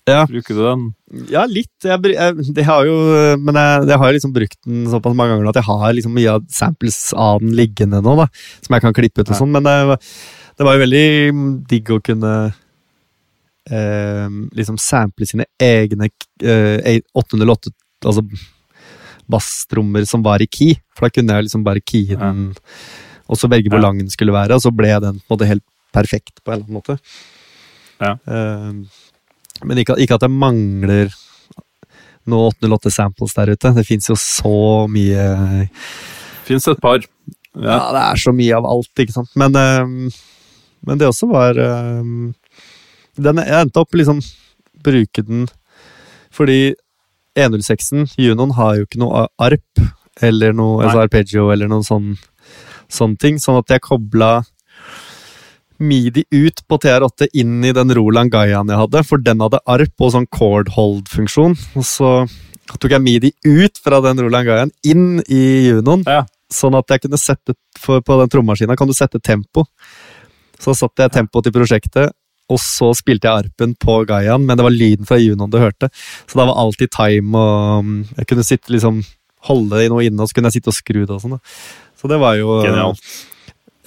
[0.07, 0.22] Ja.
[0.30, 0.84] Bruker du den?
[1.32, 1.74] Ja, litt.
[1.84, 2.95] Jeg, jeg, det har jo,
[3.43, 6.36] men jeg, jeg har liksom brukt den såpass mange ganger at jeg har liksom mye
[6.53, 8.28] samples av den liggende nå, da,
[8.63, 9.51] som jeg kan klippe ut og sånn.
[9.55, 9.97] Men det,
[10.59, 11.03] det var jo veldig
[11.72, 12.34] digg å kunne
[13.72, 16.07] eh, liksom sample sine egne
[16.43, 17.74] eh, 808,
[18.07, 18.24] altså
[19.28, 20.78] basstrommer som var i key.
[20.95, 22.61] For da kunne jeg liksom bare keyen Ja.
[23.28, 25.49] og så velge hvor lang den skulle være, og så ble den på en måte
[25.51, 25.65] helt
[25.97, 26.97] perfekt på en eller annen måte.
[27.97, 28.13] Ja.
[28.29, 28.85] Uh,
[29.65, 31.11] men ikke, ikke at det mangler
[32.27, 33.73] noe 808 samples der ute.
[33.77, 35.67] Det fins jo så mye
[36.47, 37.01] Fins et par.
[37.57, 37.67] ja.
[37.67, 37.77] Ja.
[37.95, 39.31] det er så mye av alt, ikke sant.
[39.39, 40.11] Men, uh,
[40.87, 42.03] men det også var uh,
[43.17, 44.21] den, Jeg endte opp liksom
[44.85, 45.47] bruke den
[46.37, 46.75] fordi
[47.37, 49.81] 106-en, Junoen, har jo ikke noe arp
[50.21, 52.11] eller noe altså arpeggio eller noen sånn,
[52.93, 53.39] sånne ting.
[53.41, 54.43] Sånn at jeg kobla
[55.80, 60.03] midi ut på TR8 inn i den Roland Gaiaen jeg hadde, for den hadde arp
[60.03, 61.55] og sånn cord hold-funksjon.
[61.78, 62.11] Og så
[62.78, 66.25] tok jeg midi ut fra den Roland Gaiaen inn i Junoen, Ja.
[66.51, 69.65] sånn at jeg kunne sette for På den trommaskina kan du sette tempo.
[70.59, 72.11] Så satte jeg tempo til prosjektet,
[72.49, 75.89] og så spilte jeg arpen på Gaiaen, men det var lyden fra Junoen du hørte.
[76.25, 79.03] Så da var alltid time, og mm, jeg kunne sitte liksom
[79.47, 81.39] holde i noe inne, og så kunne jeg sitte og skru det og sånn.
[81.99, 82.99] Så det var jo Genialt.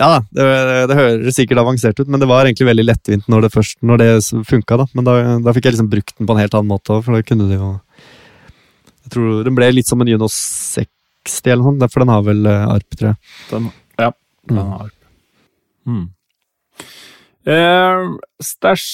[0.01, 0.45] Ja da, det,
[0.89, 4.01] det høres sikkert avansert ut, men det var egentlig veldig lettvint når det først når
[4.01, 4.09] det
[4.49, 4.79] funka.
[4.81, 4.87] Da.
[4.97, 7.17] Men da, da fikk jeg liksom brukt den på en helt annen måte òg, for
[7.17, 7.75] da kunne det jo
[9.05, 12.25] Jeg tror den ble litt som en Juno 60 eller noe sånt, for den har
[12.25, 13.21] vel eh, arp, tror jeg.
[13.51, 13.69] Den,
[14.01, 14.09] ja.
[14.49, 14.91] Den har har
[15.91, 16.07] mm.
[17.53, 18.07] eh,
[18.41, 18.89] Stæsj.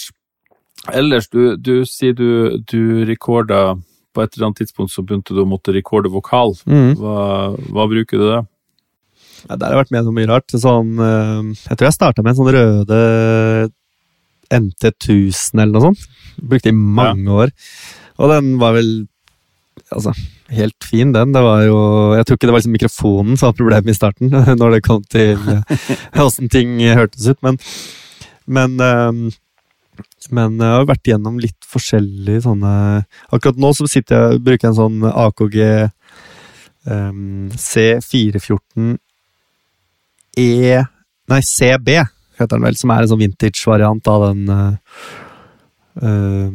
[0.95, 3.75] Ellers, du, du sier du, du rekorda
[4.15, 6.55] På et eller annet tidspunkt så begynte du å måtte rekorde vokal.
[6.67, 7.17] Hva,
[7.55, 8.43] hva bruker du det?
[9.47, 10.55] Ja, der har jeg vært med noe mye rart.
[10.55, 13.03] Sånn, eh, jeg tror jeg starta med en sånn røde
[14.57, 16.07] NT1000 eller noe sånt.
[16.37, 17.53] Brukte i mange år.
[18.21, 18.91] Og den var vel
[19.93, 20.15] altså,
[20.53, 21.33] helt fin, den.
[21.35, 21.79] Det var jo
[22.17, 24.31] Jeg tror ikke det var liksom mikrofonen som var problemet i starten,
[24.61, 27.61] når det kom til eh, åssen ting hørtes ut, men
[28.47, 29.33] Men, eh,
[30.31, 32.71] men jeg har vært gjennom litt forskjellige sånne
[33.35, 35.59] Akkurat nå så sitter jeg bruker jeg en sånn AKG
[36.87, 38.97] um, C414
[40.39, 40.83] E
[41.27, 41.97] Nei, CB
[42.37, 44.99] heter den vel, som er en sånn vintage-variant av den uh,
[46.05, 46.51] uh,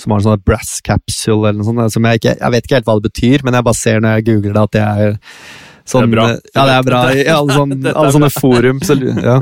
[0.00, 1.94] Som har en sånn brass capsule eller noe sånt.
[1.94, 4.16] Som jeg, ikke, jeg vet ikke helt hva det betyr, men jeg bare ser når
[4.16, 5.18] jeg googler det at det er
[5.86, 6.24] sånn Det er bra.
[6.56, 8.82] Ja, det er bra i alle, sånne, alle sånne forum.
[8.82, 9.36] Så, ja.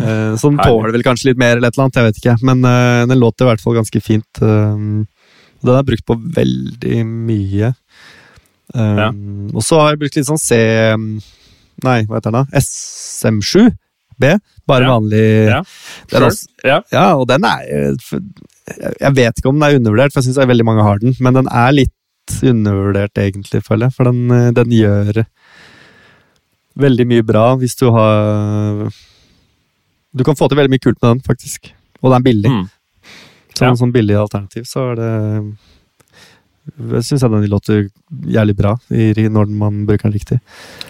[0.00, 2.36] Uh, så tåler vel kanskje litt mer eller et eller annet, jeg vet ikke.
[2.50, 4.42] Men uh, den låter i hvert fall ganske fint.
[4.42, 5.04] Uh,
[5.64, 7.70] den er brukt på veldig mye.
[8.74, 9.08] Eh, Ja.
[9.54, 10.58] Og så har jeg brukt litt sånn C
[11.82, 12.44] Nei, hva heter den da?
[12.60, 14.38] SM7B.
[14.66, 14.92] Bare Ja.
[14.98, 15.62] vanlig Ja.
[16.08, 16.26] Sure.
[16.28, 16.82] også, Ja.
[16.92, 17.96] ja, og den er
[19.00, 21.14] Jeg vet ikke om den er undervurdert, for jeg syns veldig mange har den.
[21.20, 21.90] Men den er litt
[22.42, 23.92] undervurdert, egentlig, føler jeg.
[23.92, 25.26] For den, eh, den gjør
[26.78, 28.88] veldig mye bra hvis du har
[30.16, 31.72] Du kan få til veldig mye kult med den, faktisk.
[32.00, 32.50] Og den er billig.
[32.50, 32.70] Mm.
[33.56, 33.70] Som Ja.
[33.70, 35.56] en sånn billig alternativ, så er det
[36.78, 37.90] Jeg syns den låter
[38.24, 40.40] jævlig bra i, når man bruker den riktig.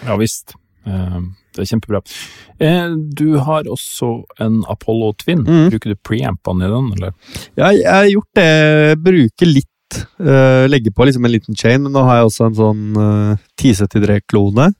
[0.05, 0.53] Ja visst.
[0.85, 1.19] Eh,
[1.55, 2.01] Det er kjempebra.
[2.59, 5.43] Eh, Du har også en Apollo Twin.
[5.45, 5.69] Mm.
[5.71, 7.13] Bruker du preampene i den, eller?
[7.57, 8.99] Ja, jeg har gjort det.
[9.03, 9.69] Bruker litt.
[10.19, 13.37] Legger legge på liksom en liten chain, men nå har jeg også en sånn uh,
[13.61, 14.73] 1073-klone.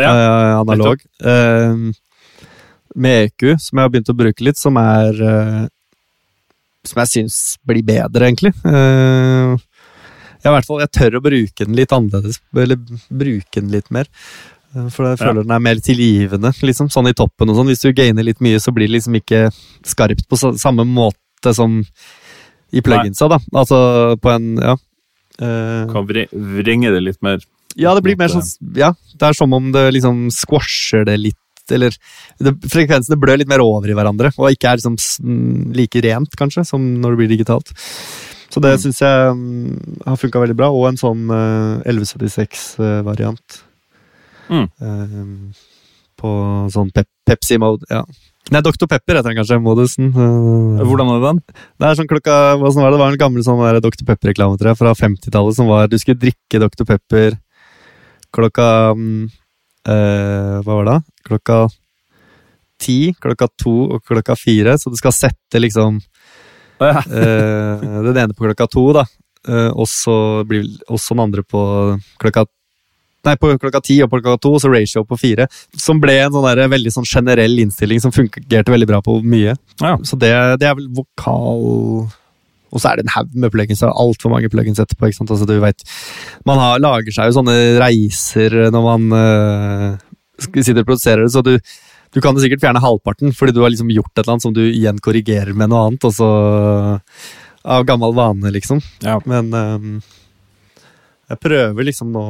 [0.00, 1.00] Ja, eh, analog.
[1.24, 1.92] eh,
[2.96, 5.66] med EQ, som jeg har begynt å bruke litt, som er eh,
[6.84, 8.52] Som jeg syns blir bedre, egentlig.
[8.64, 9.56] Eh,
[10.42, 12.76] ja, hvert fall, jeg tør å bruke den litt annerledes, eller
[13.12, 14.08] bruke den litt mer.
[14.76, 17.66] Eh, For jeg føler den er mer tilgivende, liksom, sånn i toppen og sånn.
[17.72, 19.48] Hvis du gainer litt mye, så blir det liksom ikke
[19.86, 21.80] skarpt på samme måte som
[22.72, 23.38] i pluginsa, da.
[23.52, 24.76] Altså på en Ja.
[25.40, 27.38] Uh, Kan vringe det litt mer.
[27.76, 28.44] ja, det blir mer sånn
[28.76, 31.36] Ja, det er som om det liksom squasher det litt,
[31.70, 31.90] eller
[32.38, 36.36] det, Frekvensene blør litt mer over i hverandre, og ikke er liksom mm, like rent,
[36.36, 37.72] kanskje, som når det blir digitalt.
[38.50, 38.82] Så det Mm.
[38.82, 43.62] syns jeg um, har funka veldig bra, og en sånn uh, 1176-variant.
[44.50, 44.66] Mm.
[44.82, 45.78] Uh,
[46.20, 46.32] på
[46.74, 47.86] sånn pep Pepsi-mode.
[47.90, 48.02] ja.
[48.50, 48.88] Nei, Dr.
[48.88, 50.08] Pepper heter den kanskje, modusen.
[50.16, 51.40] Uh, Hvordan er den?
[51.78, 52.96] Det er sånn klokka, sånn var det?
[52.96, 54.02] det var en gammel sånn der Dr.
[54.08, 56.86] Pepper-reklame tror jeg, fra 50-tallet som var Du skulle drikke Dr.
[56.88, 57.36] Pepper
[58.34, 59.28] klokka um,
[59.86, 60.96] Hva var det?
[61.28, 61.60] Klokka
[62.80, 64.74] ti, klokka to og klokka fire.
[64.80, 67.02] Så du skal sette liksom oh, ja.
[67.04, 69.04] uh, den ene på klokka to, da.
[69.46, 70.16] Uh, og så
[70.48, 71.62] blir også den andre på
[72.20, 72.48] klokka
[73.26, 75.46] Nei, på klokka ti og på klokka to, og så ratio på fire.
[75.76, 79.56] Som ble en sånn der, veldig sånn generell innstilling som fungerte veldig bra på mye.
[79.82, 79.96] Ja.
[80.06, 82.08] Så det, det er vel vokal
[82.70, 83.82] Og så er det en haug med plugins.
[83.84, 85.10] Altfor mange plugins etterpå.
[85.10, 85.32] ikke sant?
[85.34, 85.84] Altså, du vet,
[86.48, 90.10] man har, lager seg jo sånne reiser når man uh,
[90.40, 91.56] sitter og produserer det, så du,
[92.14, 94.54] du kan jo sikkert fjerne halvparten, fordi du har liksom gjort et eller annet som
[94.56, 96.06] du igjen korrigerer med noe annet.
[96.08, 96.30] og så
[97.60, 98.80] Av gammel vane, liksom.
[99.04, 99.18] Ja.
[99.28, 99.98] Men ehm,
[101.30, 102.26] jeg prøver liksom å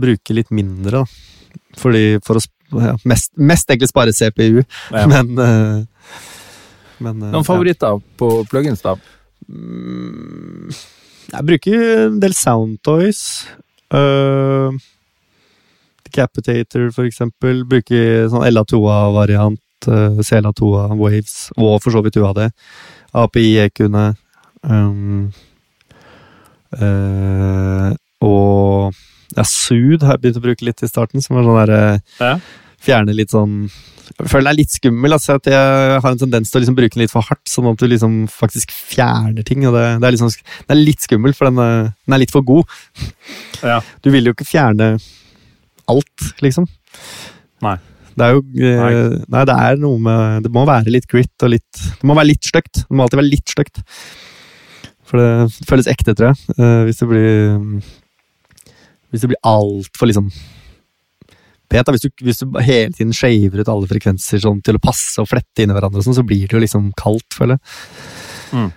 [0.00, 1.58] bruke litt mindre, da.
[1.78, 2.44] Fordi for å
[2.80, 5.06] ja, mest, mest egentlig spare CPU, Ja.
[5.10, 5.84] men uh,
[7.02, 8.94] men, uh, Noen favoritter på plugins, da?
[9.50, 10.70] Mm,
[11.34, 13.20] Jeg bruker en del Soundtoys.
[13.92, 14.70] Uh,
[16.06, 17.64] Decapitator, for eksempel.
[17.68, 19.60] Bruker sånn LA2A-variant.
[19.88, 22.46] Uh, CLA2A Waves, og for så vidt UAD.
[23.14, 24.04] API-EQ-ene.
[24.64, 25.32] Um,
[26.78, 27.90] uh,
[28.24, 28.94] og
[29.34, 31.80] ja, Sood har jeg begynt å bruke litt i starten, som er sånn derre
[32.20, 32.34] Ja.
[32.84, 33.70] Fjerne litt sånn
[34.20, 35.14] Jeg føler det er litt skummel.
[35.16, 37.70] Altså, at jeg har en tendens til å liksom bruke den litt for hardt, sånn
[37.70, 39.64] at du liksom faktisk fjerner ting.
[39.66, 40.28] og Det, det, er, liksom,
[40.68, 42.68] det er litt skummelt, for den, er- den er litt for god.
[43.64, 43.80] Ja.
[44.04, 44.90] Du vil jo ikke fjerne
[45.90, 46.68] alt, liksom.
[47.64, 47.78] Nei.
[48.14, 48.92] Det er jo nei.
[49.34, 49.40] nei.
[49.48, 52.46] det er noe med Det må være litt grit og litt Det må være litt
[52.46, 52.84] stygt.
[52.84, 53.80] Det må alltid være litt stygt.
[55.08, 56.54] For det føles ekte, tror jeg.
[56.54, 57.58] Eh, hvis det blir
[59.14, 60.28] Hvis det blir altfor liksom
[61.70, 61.90] pet.
[61.94, 65.62] Hvis, hvis du hele tiden shaver ut alle frekvenser sånn, til å passe og flette
[65.64, 67.64] inn i hverandre, sånn, så blir det jo liksom kaldt, føler jeg.
[68.54, 68.70] Mm.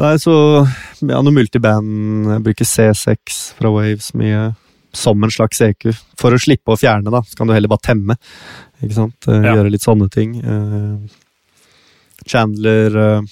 [0.00, 0.34] Nei, så
[0.64, 2.30] ja, noe multiband.
[2.32, 4.50] Jeg bruker C6 fra Waves mye.
[4.96, 5.92] Som en slags EQ.
[6.18, 8.16] For å slippe å fjerne, da, så kan du heller bare temme.
[8.82, 9.28] Ikke sant?
[9.28, 9.52] Eh, Ja.
[9.54, 10.32] Gjøre litt sånne ting.
[10.40, 13.28] Eh, Chandler eh,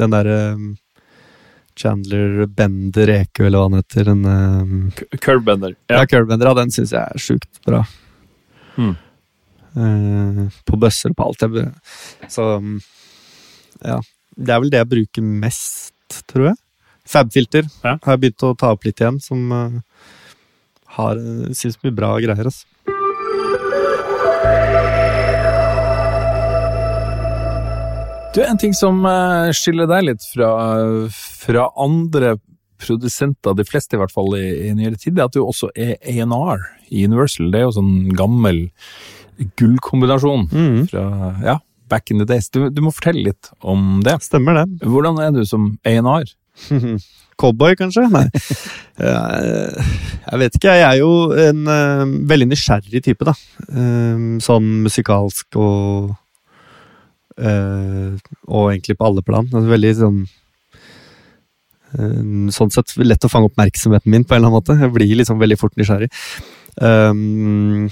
[0.00, 0.38] Den derre
[1.76, 4.10] Chandler Bender EQ, eller hva han heter.
[4.12, 5.74] En, um, Curbender.
[5.90, 7.80] ja, Curbender, ja, den syns jeg er sjukt bra.
[8.78, 8.92] Mm.
[9.74, 11.42] Uh, på bøsser og på alt.
[11.46, 11.72] Jeg,
[12.30, 12.76] så um,
[13.82, 13.98] ja.
[14.34, 16.56] Det er vel det jeg bruker mest, tror jeg.
[17.06, 17.98] Fabfilter Ja.
[18.02, 19.80] har jeg begynt å ta opp litt igjen, som uh,
[20.96, 22.48] har uh, syns mye bra greier.
[22.50, 22.66] Altså.
[28.34, 30.48] Du, en ting som eh, skiller deg litt fra,
[31.14, 32.32] fra andre
[32.82, 35.94] produsenter, de fleste i hvert fall i, i nyere tid, er at du også er
[36.02, 37.52] A&R i Universal.
[37.52, 38.64] Det er jo sånn gammel
[39.58, 40.48] gullkombinasjon
[40.90, 41.04] fra
[41.44, 41.60] ja,
[41.90, 42.50] back in the days.
[42.50, 44.16] Du, du må fortelle litt om det.
[44.26, 44.66] Stemmer det.
[44.82, 46.34] Hvordan er du som A&R?
[47.40, 48.08] Cowboy, kanskje?
[48.10, 48.26] Nei.
[48.98, 50.74] Jeg vet ikke.
[50.74, 52.04] Jeg er jo en eh,
[52.34, 53.38] veldig nysgjerrig type, da.
[53.70, 56.14] Eh, sånn musikalsk og
[57.38, 58.14] eh,
[58.48, 59.46] Og egentlig på alle plan.
[59.50, 60.18] Altså, veldig sånn
[61.98, 64.78] uh, Sånn sett lett å fange oppmerksomheten min på en eller annen måte.
[64.80, 66.10] Jeg blir liksom veldig fort nysgjerrig.
[66.74, 67.86] Um,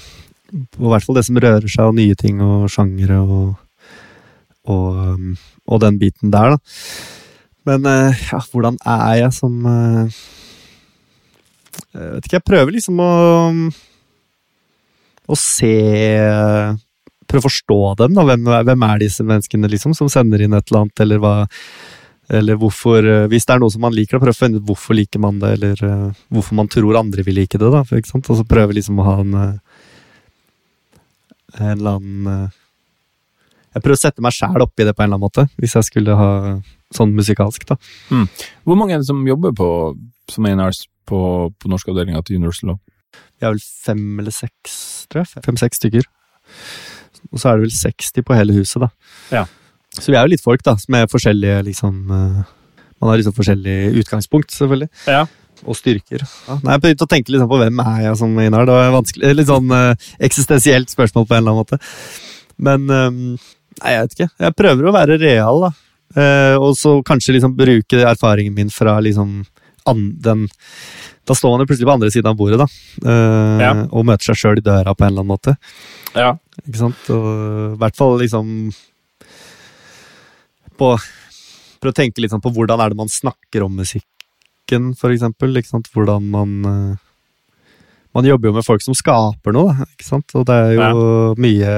[0.77, 3.53] og I hvert fall det som rører seg, og nye ting og sjangere og,
[4.69, 5.33] og, um,
[5.65, 6.57] og den biten der, da.
[7.69, 9.53] Men uh, ja, hvordan er jeg som
[11.93, 13.11] Jeg vet ikke, jeg prøver liksom å
[15.23, 15.75] Å se
[17.29, 18.23] Prøve å forstå dem, da.
[18.27, 21.35] Hvem, hvem er disse menneskene liksom som sender inn et eller annet, eller hva
[22.33, 24.67] Eller hvorfor eh, Hvis det er noe som man liker, da prøve å finne ut
[24.67, 27.83] hvorfor liker man det, eller eh, hvorfor man tror andre vil like det, da.
[27.83, 28.29] For, ikke sant?
[28.31, 29.57] Og så prøve liksom å ha en eh,
[31.59, 32.47] En eller annen
[33.75, 35.89] Jeg prøver å sette meg sjæl oppi det på en eller annen måte, hvis jeg
[35.89, 36.31] skulle ha
[36.93, 37.75] sånn musikalsk, da.
[38.63, 39.67] Hvor mange er det som jobber på,
[40.29, 41.19] som A&Rs på,
[41.57, 42.75] på norskavdelinga til Universal?
[43.37, 44.75] Vi er vel fem eller seks,
[45.09, 45.43] tror jeg.
[45.45, 46.05] Fem-seks stykker.
[47.31, 48.89] Og så er det vel 60 på hele huset, da.
[49.33, 49.45] Ja.
[49.93, 52.43] Så vi er jo litt folk, da, som er forskjellige, liksom eh,
[53.03, 54.89] Man har liksom forskjellig utgangspunkt, selvfølgelig.
[55.11, 55.25] Ja.
[55.63, 56.23] Og styrker.
[56.23, 56.57] Ja.
[56.59, 58.67] Nei, jeg begynte å tenke liksom på hvem er jeg som Einar.
[58.67, 61.79] Det var vanskelig, litt sånn eh, eksistensielt spørsmål på en eller annen måte.
[62.63, 63.19] Men um,
[63.81, 64.29] Nei, jeg vet ikke.
[64.45, 65.71] Jeg prøver å være real, da.
[66.13, 69.41] Eh, og så kanskje liksom bruke erfaringen min fra liksom
[69.89, 70.45] an, den
[71.23, 72.67] Da står man jo plutselig på andre siden av bordet, da.
[73.05, 73.73] Uh, Ja.
[73.95, 75.55] Og møter seg sjøl i døra på en eller annen måte.
[76.15, 76.33] Ja.
[76.65, 77.03] Ikke sant?
[77.15, 77.27] Og
[77.73, 78.49] i hvert fall liksom
[80.79, 80.95] på
[81.83, 85.51] Prøve å tenke litt sånn på hvordan er det man snakker om musikken, for eksempel.
[85.59, 85.89] Ikke sant?
[85.91, 87.01] Hvordan man uh,
[88.15, 90.31] Man jobber jo med folk som skaper noe, ikke sant?
[90.37, 91.73] og det er jo mye,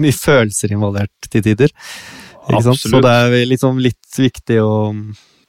[0.00, 1.70] mye følelser involvert til tider.
[2.48, 2.80] Ikke sant?
[2.80, 4.72] Så det er liksom litt viktig å,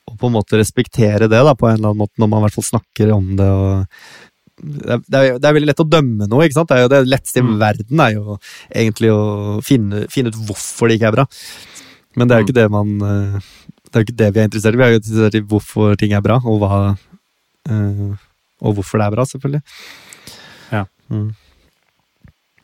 [0.06, 2.46] å på en måte respektere det, da, på en eller annen måte, når man i
[2.48, 3.48] hvert fall snakker om det.
[3.50, 3.86] og
[4.56, 6.46] det er, det, er, det er veldig lett å dømme noe.
[6.46, 6.70] ikke sant?
[6.70, 7.56] Det, er jo det letteste i Mm.
[7.60, 8.38] verden er jo
[8.72, 9.24] egentlig å
[9.66, 11.26] finne, finne ut hvorfor det ikke er bra.
[12.16, 12.48] Men det er jo Mm.
[12.48, 13.40] ikke det man eh,
[13.90, 14.78] Det er jo ikke det vi er interessert i.
[14.78, 16.98] Vi er jo interessert i hvorfor ting er bra, og hva
[17.70, 18.16] eh,
[18.64, 19.62] Og hvorfor det er bra, selvfølgelig.
[20.72, 20.86] Ja.
[21.12, 21.36] Mm.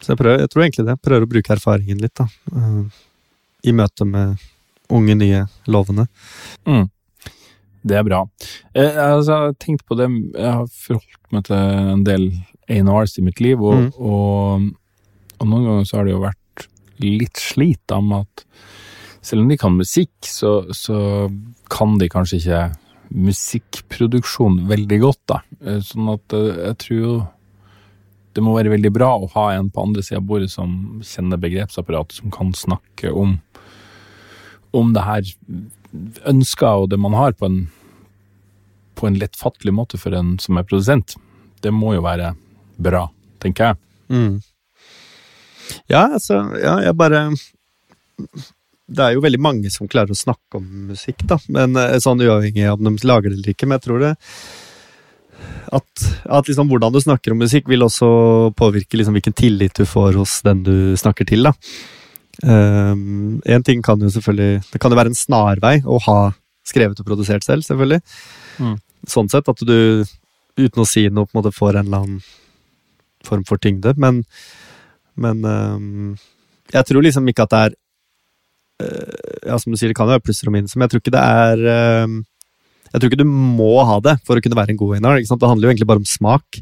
[0.02, 0.96] Så jeg, prøver, jeg tror egentlig det.
[0.96, 2.26] Jeg prøver å bruke erfaringen litt, da.
[2.56, 2.84] eh,
[3.68, 4.38] I møte med
[4.90, 6.08] unge, nye, lovende.
[6.66, 6.88] Mm.
[7.84, 8.20] Det er bra.
[8.78, 10.06] Jeg, altså, jeg har tenkt på det
[10.36, 12.28] Jeg har forholdt meg til en del
[12.72, 13.90] A&Rs i mitt liv, og, Mm.
[13.98, 14.68] og,
[15.42, 16.68] og noen ganger så har det jo vært
[17.02, 18.46] litt slit da med at
[19.26, 21.30] selv om de kan musikk, så, så
[21.70, 22.62] kan de kanskje ikke
[23.12, 25.42] musikkproduksjon veldig godt, da.
[25.66, 27.28] Eh, Sånn at eh, jeg tror
[28.34, 31.42] det må være veldig bra å ha en på andre sida av bordet som kjenner
[31.42, 33.40] begrepsapparatet, som kan snakke om
[34.72, 35.26] om det her
[36.28, 37.60] ønsker og det man har på en,
[38.96, 41.16] på en lettfattelig måte for en som er produsent.
[41.62, 42.34] Det må jo være
[42.82, 43.06] bra,
[43.44, 43.82] tenker jeg.
[44.12, 44.40] Mm.
[45.88, 47.20] Ja, altså Ja, jeg bare
[48.92, 51.38] Det er jo veldig mange som klarer å snakke om musikk, da.
[51.48, 53.70] Men eh, Sånn uavhengig av om de lager det eller ikke.
[53.70, 54.12] Men jeg tror det
[55.72, 58.08] at, at liksom hvordan du snakker om musikk, vil også
[58.60, 61.48] påvirke liksom hvilken tillit du får hos den du snakker til.
[61.48, 61.54] da.
[62.42, 66.20] Um, en ting kan jo selvfølgelig Det kan jo være en snarvei å ha
[66.66, 68.02] skrevet og produsert selv, selvfølgelig.
[68.62, 68.76] Mm.
[69.10, 70.06] Sånn sett at du
[70.60, 72.20] uten å si noe på en måte får en eller annen
[73.26, 73.94] form for tyngde.
[74.02, 74.22] Men,
[75.20, 76.12] men um,
[76.72, 77.78] jeg tror liksom ikke at det er
[78.86, 81.04] uh, Ja, som du sier, det kan jo være plusser og minuser, men jeg tror
[81.04, 82.22] ikke det er um,
[82.92, 85.20] Jeg tror ikke du må ha det for å kunne være en god winner.
[85.20, 85.42] ikke sant?
[85.42, 86.62] Det handler jo egentlig bare om smak.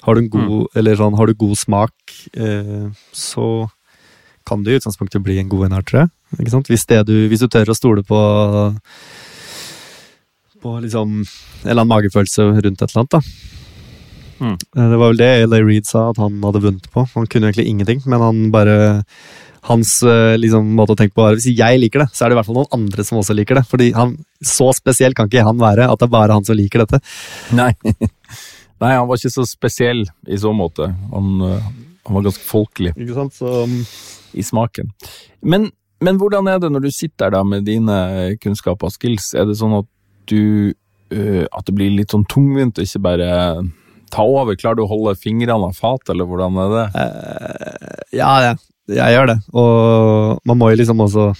[0.00, 3.46] Har du, en god, eller sånn, har du god smak, uh, så
[4.50, 6.12] kan du i utgangspunktet bli en god A&R, tror jeg.
[6.42, 6.70] Ikke sant?
[6.70, 8.20] Hvis, det du, hvis du tør å stole på
[10.60, 13.14] på liksom en eller annen magefølelse rundt et eller annet.
[13.16, 13.20] da.
[14.40, 14.56] Mm.
[14.56, 17.04] Eh, Det var vel det LA Reed sa at han hadde vunnet på.
[17.14, 18.76] Han kunne egentlig ingenting, men han bare
[19.68, 22.34] Hans eh, liksom, måte å tenke på var hvis jeg liker det, så er det
[22.34, 23.66] i hvert fall noen andre som også liker det.
[23.68, 26.86] Fordi han, Så spesiell kan ikke han være at det er bare han som liker
[26.86, 27.02] dette.
[27.60, 27.74] Nei.
[28.80, 30.88] Nei, han var ikke så spesiell i så måte.
[31.12, 31.68] Han, øh,
[32.08, 33.36] han var ganske folkelig Ikke sant?
[33.36, 33.76] Så um,
[34.34, 34.90] i smaken.
[35.42, 35.70] Men,
[36.04, 37.96] men hvordan er det når du sitter der med dine
[38.42, 39.32] kunnskaper og skills?
[39.34, 39.88] Er det sånn at
[40.30, 40.72] du
[41.10, 43.30] øh, At det blir litt sånn tungvint og ikke bare
[44.14, 44.56] ta over?
[44.58, 46.84] Klarer du å holde fingrene av fatet, eller hvordan er det?
[47.02, 48.58] eh, Ja, jeg,
[48.96, 49.38] jeg gjør det.
[49.54, 51.30] Og man må jo liksom også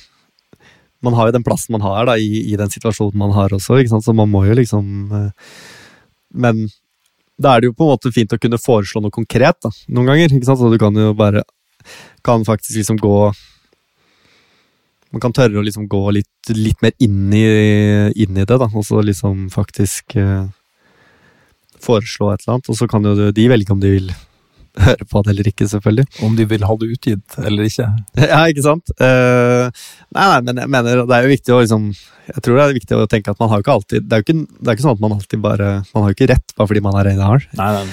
[1.02, 3.78] Man har jo den plassen man har da, i, i den situasjonen man har også,
[4.04, 5.30] så man må jo liksom eh,
[6.34, 6.66] Men
[7.40, 10.10] da er det jo på en måte fint å kunne foreslå noe konkret da, noen
[10.10, 10.34] ganger.
[10.36, 10.60] ikke sant?
[10.60, 11.40] Så du kan jo bare
[12.26, 13.16] Kan faktisk liksom gå
[15.10, 17.44] Man kan tørre å liksom gå litt, litt mer inn i,
[18.14, 20.44] inn i det, da, og så liksom faktisk eh,
[21.82, 22.68] foreslå et eller annet.
[22.70, 24.12] Og så kan jo de velge om de vil
[24.86, 26.06] høre på det eller ikke, selvfølgelig.
[26.26, 27.88] Om de vil ha det utgitt eller ikke?
[28.30, 28.94] Ja, ikke sant?
[29.02, 29.82] Eh,
[30.14, 32.78] nei, nei, men jeg mener det er jo viktig å liksom Jeg tror det er
[32.78, 34.78] viktig å tenke at man har jo ikke alltid Det er jo ikke, det er
[34.78, 37.10] ikke sånn at man alltid bare Man har jo ikke rett bare fordi man er
[37.10, 37.50] en hard.
[37.58, 37.86] Nei, nei.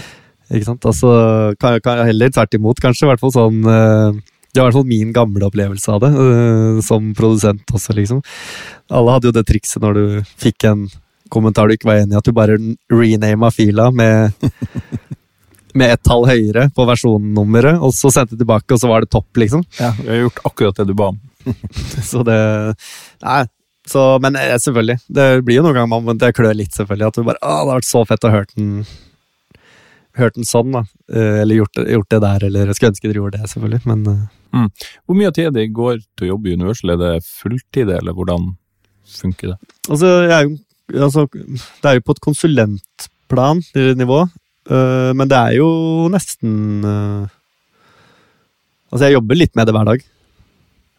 [0.52, 0.88] Ikke sant?
[0.88, 1.12] Altså,
[1.60, 3.08] kan, kan heller tvert imot, kanskje.
[3.08, 4.20] I hvert fall sånn eh,
[4.54, 8.24] Det var i hvert fall min gamle opplevelse av det, eh, som produsent også, liksom.
[8.96, 10.88] Alle hadde jo det trikset når du fikk en
[11.34, 12.56] kommentar du ikke var enig i, at du bare
[12.88, 14.32] renama fila med
[15.78, 19.30] med ett tall høyere på versjonnummeret, og så sendte tilbake, og så var det topp,
[19.38, 19.66] liksom.
[19.78, 21.20] Ja, vi har gjort akkurat det du ba om.
[22.10, 22.40] Så det
[23.24, 23.46] Nei.
[23.88, 24.98] Så, men eh, selvfølgelig.
[25.08, 27.08] Det blir jo noen ganger man, det klør litt, selvfølgelig.
[27.08, 28.82] At du bare Å, det har vært så fett å høre den
[30.18, 30.82] Hørt den sånn, da.
[31.14, 33.82] Eh, Eller gjort, gjort det der, eller jeg skulle ønske dere gjorde det, selvfølgelig.
[33.86, 34.06] Men
[34.54, 34.70] mm.
[35.06, 36.94] Hvor mye av tida di går til å jobbe i Universal?
[36.96, 38.52] Er det fulltid, eller hvordan
[39.18, 39.58] funker det?
[39.90, 40.58] altså, jeg er jo
[40.88, 43.60] Altså, det er jo på et konsulentplan,
[44.00, 44.22] nivå.
[44.72, 45.68] eh, men det er jo
[46.14, 46.54] nesten
[46.88, 47.26] eh,
[48.88, 50.06] Altså, jeg jobber litt med det hver dag.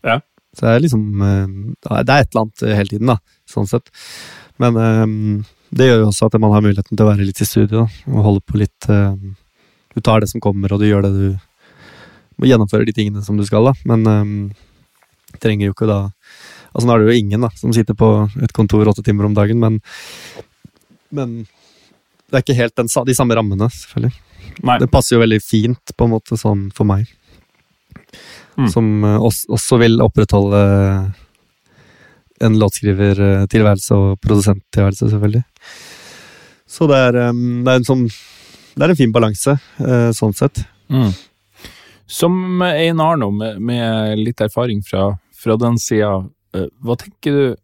[0.04, 0.18] Ja.
[0.52, 1.46] Så det er liksom eh,
[1.88, 3.16] Det er et eller annet eh, hele tiden, da,
[3.48, 3.88] sånn sett.
[4.60, 5.06] Men eh,
[5.70, 8.24] det gjør jo også at man har muligheten til å være litt i studio og
[8.24, 9.12] holde på litt uh,
[9.94, 11.26] Du tar det som kommer, og du gjør det du
[12.38, 13.74] må gjennomføre de tingene som du skal, da.
[13.88, 14.32] Men um,
[15.42, 16.00] trenger jo ikke da
[16.68, 18.08] Altså Nå er det jo ingen da, som sitter på
[18.44, 19.78] et kontor åtte timer om dagen, men,
[21.10, 21.32] men
[22.28, 24.12] det er ikke helt den, de samme rammene, selvfølgelig.
[24.68, 24.76] Nei.
[24.82, 27.08] Det passer jo veldig fint, på en måte, sånn for meg.
[28.60, 28.68] Mm.
[28.70, 30.60] Som eh, også, også vil opprettholde
[32.44, 35.42] en låtskrivertilværelse og produsenttilværelse, selvfølgelig.
[36.68, 38.08] Så det er, det er en sånn
[38.78, 40.60] det er en fin balanse, eh, sånn sett.
[40.86, 41.10] Mm.
[42.06, 46.20] Som en har nå, med, med litt erfaring fra, fra den sida,
[46.54, 47.56] eh, hva tenker du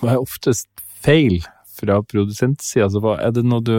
[0.00, 0.66] Hva er oftest
[1.00, 1.38] feil
[1.78, 2.88] fra produsentsida?
[2.88, 3.76] Altså, er det noe du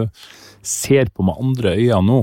[0.63, 2.19] ser på med andre øyne nå,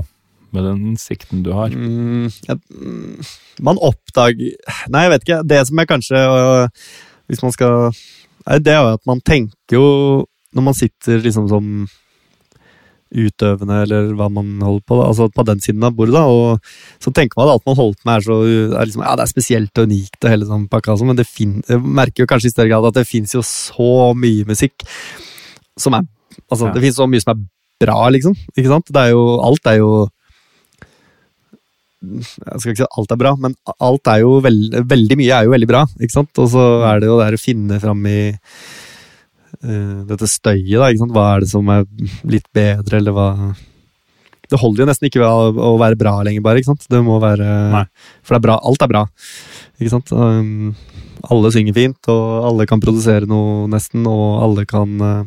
[0.57, 1.71] med den innsikten du har?
[1.71, 3.19] Mm, mm,
[3.63, 4.57] man oppdager
[4.89, 5.41] Nei, jeg vet ikke.
[5.45, 6.87] Det som er kanskje øh,
[7.29, 9.85] Hvis man skal Nei, Det er jo at man tenker jo
[10.55, 11.69] Når man sitter liksom som
[13.15, 17.03] utøvende, eller hva man holder på, da, altså på den siden av bordet, da, og
[17.03, 18.37] så tenker man at alt man holder på med, er så
[18.81, 21.27] er liksom, Ja, det er spesielt og unikt, og hele sånn pakka, altså, men det
[21.29, 24.83] fin, jeg merker jo kanskje i større grad at det fins jo så mye musikk
[25.79, 26.07] som er
[26.51, 26.73] Altså, Ja.
[26.75, 27.45] det fins så mye som er
[27.85, 28.33] bra, liksom.
[28.57, 28.89] Ikke sant?
[28.91, 29.91] Det er jo Alt er jo
[32.05, 35.37] jeg skal ikke si at alt er bra, men alt er jo veld, veldig mye
[35.39, 35.85] er jo veldig bra.
[35.97, 36.41] ikke sant?
[36.43, 38.19] Og så er det jo det å finne fram i
[40.09, 40.89] dette støyet, da.
[40.89, 41.15] ikke sant?
[41.15, 41.85] Hva er det som er
[42.29, 43.29] litt bedre, eller hva
[44.51, 46.61] Det holder jo nesten ikke ved å, å være bra lenger, bare.
[46.61, 46.85] ikke sant?
[46.91, 47.85] Det må være Nei.
[48.21, 48.59] For det er bra.
[48.61, 49.05] Alt er bra.
[49.79, 50.13] Ikke sant?
[50.13, 50.75] Um,
[51.31, 55.23] alle synger fint, og alle kan produsere noe, nesten, og alle kan eh,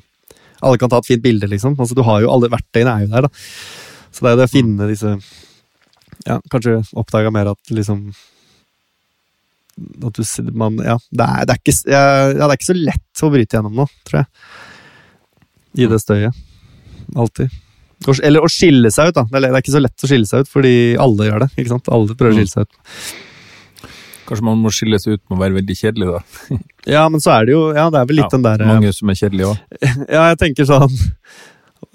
[0.58, 1.76] Alle kan ta et fint bilde, liksom.
[1.78, 3.30] Altså, du har jo alle Verktøyene er jo der, da.
[4.10, 5.12] Så det er jo det å finne disse
[6.26, 8.08] ja, kanskje oppdaga mer at liksom
[10.08, 12.02] At du man, ja, det er, det, er ikke, ja,
[12.34, 14.28] det er ikke så lett å bryte gjennom nå, tror jeg.
[15.78, 16.44] I det støyet.
[17.16, 17.54] Alltid.
[18.22, 19.24] Eller å skille seg ut, da.
[19.26, 21.50] Det er, det er ikke så lett å skille seg ut, fordi alle gjør det.
[21.56, 21.90] ikke sant?
[21.94, 22.72] Alle prøver å skille seg ut.
[24.28, 26.20] Kanskje man må skille seg ut med å være veldig kjedelig, da.
[26.94, 28.92] Ja, men så er det jo Ja, det er vel litt Ja, den der Mange
[28.96, 29.58] som er kjedelige òg.
[30.16, 30.92] Ja, jeg tenker sånn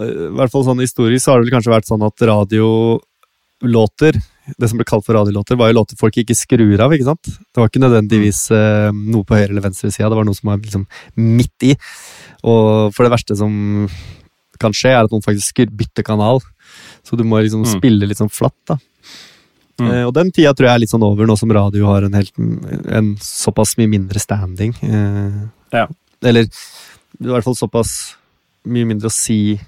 [0.04, 4.14] I hvert fall sånn historisk så har det vel kanskje vært sånn at radiolåter
[4.60, 7.24] Det som ble kalt for radiolåter, var jo låter folk ikke skrur av, ikke sant?
[7.24, 10.50] Det var ikke nødvendigvis eh, noe på høyre eller venstre sida, det var noe som
[10.52, 10.84] var liksom
[11.16, 11.76] midt i.
[12.44, 13.88] Og for det verste som
[14.60, 16.41] kan skje, er at noen faktisk bytter kanal.
[17.08, 17.72] Så du må liksom Mm.
[17.80, 18.78] spille litt sånn flatt, da.
[19.80, 19.88] Mm.
[19.91, 22.14] Eh, og den tida tror jeg er litt sånn over, nå som radio har en,
[22.14, 24.76] helt, en såpass mye mindre standing.
[24.84, 25.88] Eh, Ja.
[26.22, 28.16] Eller i hvert fall såpass
[28.66, 29.60] mye mindre å si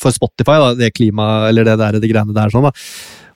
[0.00, 2.52] for Spotify, da, det klimaet, eller det der, de greiene der.
[2.52, 2.74] sånn da.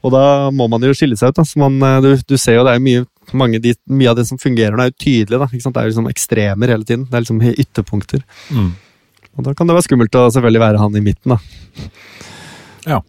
[0.01, 1.39] Og da må man jo skille seg ut.
[1.41, 3.05] da, så man, eh, du, du ser jo det er mye,
[3.37, 5.41] mange, de, mye av det som fungerer nå, er jo tydelig.
[5.41, 5.77] da, ikke sant?
[5.77, 7.07] Det er jo liksom ekstremer hele tiden.
[7.09, 8.25] Det er liksom ytterpunkter.
[8.57, 8.71] Mm.
[9.37, 11.37] Og da kan det være skummelt å selvfølgelig være han i midten.
[11.37, 11.91] da.
[12.89, 13.03] Ja.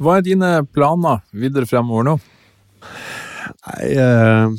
[0.00, 2.16] Hva er dine planer videre fremover nå?
[3.66, 4.56] Nei eh,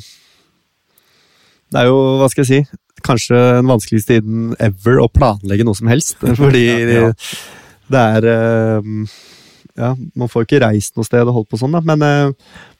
[1.68, 5.78] Det er jo, hva skal jeg si, kanskje den vanskeligste tiden ever å planlegge noe
[5.78, 6.16] som helst.
[6.40, 7.12] Fordi Ja.
[7.92, 8.82] det er eh,
[9.78, 11.80] Ja, man får ikke reist noe sted og holdt på sånn, da.
[11.86, 12.30] Men eh,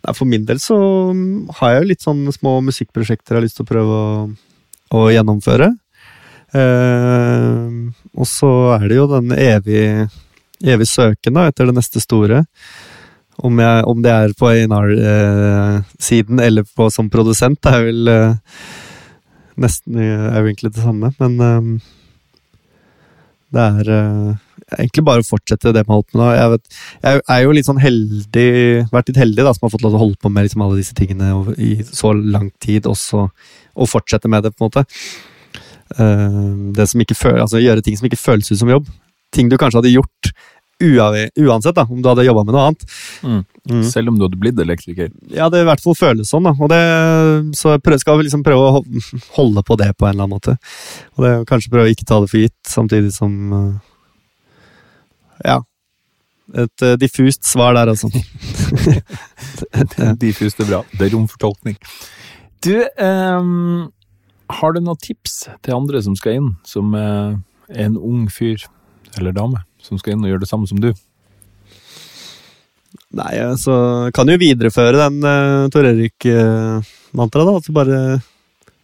[0.02, 0.76] nei, for min del så
[1.14, 4.08] mm, har jeg jo litt sånne små musikkprosjekter jeg har lyst til å prøve å,
[4.98, 5.68] å gjennomføre.
[6.48, 9.82] Uh, og så er det jo den evig,
[10.64, 12.40] evig søken da, etter det neste store.
[13.38, 18.32] Om, jeg, om det er på A&R-siden eller på, som produsent, det er vel eh,
[19.62, 21.10] nesten er jo egentlig det samme.
[21.20, 21.70] Men um,
[23.54, 24.36] det er uh,
[24.76, 26.28] egentlig bare å fortsette det man holdt med nå.
[26.36, 28.50] Jeg, vet, jeg er jo litt sånn heldig,
[28.92, 30.80] vært litt heldig da, som har fått lov til å holde på med liksom alle
[30.80, 33.26] disse tingene i så lang tid, også,
[33.78, 34.84] og fortsette med det, på en måte.
[35.96, 38.90] Uh, det som ikke føler, altså Gjøre ting som ikke føles ut som jobb.
[39.34, 40.32] Ting du kanskje hadde gjort
[40.78, 42.84] uansett, da, om du hadde jobba med noe annet.
[43.22, 43.40] Mm.
[43.70, 43.82] Mm.
[43.90, 45.10] Selv om du hadde blitt elektriker.
[45.34, 46.54] Ja, det i hvert fall føles sånn, da.
[46.54, 46.78] Og det,
[47.58, 48.82] så jeg prøver, skal liksom prøve å
[49.38, 50.54] holde på det på en eller annen måte.
[51.16, 53.74] Og det, kanskje prøve å ikke ta det for gitt, samtidig som eh,
[55.50, 55.58] Ja.
[56.56, 58.08] Et eh, diffust svar der, altså.
[60.22, 60.80] Diffust er bra.
[60.94, 61.76] Det er rom for tolkning.
[62.64, 63.90] Du, um,
[64.48, 67.36] har du noen tips til andre som skal inn, som uh,
[67.68, 68.64] er en ung fyr
[69.16, 70.90] eller dame, som skal inn og gjøre det samme som du?
[73.18, 73.74] Nei, så
[74.16, 77.54] Kan jo videreføre den uh, Tor Erik-mantraet, da.
[77.56, 78.00] Altså bare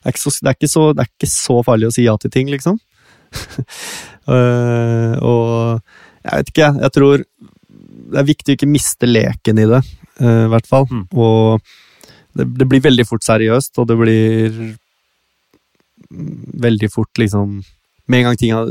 [0.04, 2.32] det er, så, det, er så, det er ikke så farlig å si ja til
[2.32, 2.76] ting, liksom.
[4.28, 5.80] uh, og
[6.24, 6.82] jeg vet ikke, jeg.
[6.82, 9.80] Jeg tror det er viktig å ikke miste leken i det,
[10.20, 10.84] uh, i hvert fall.
[10.90, 11.06] Mm.
[11.16, 11.64] Og
[12.36, 14.60] det, det blir veldig fort seriøst, og det blir
[16.64, 17.62] veldig fort liksom
[18.06, 18.68] Med en gang ting har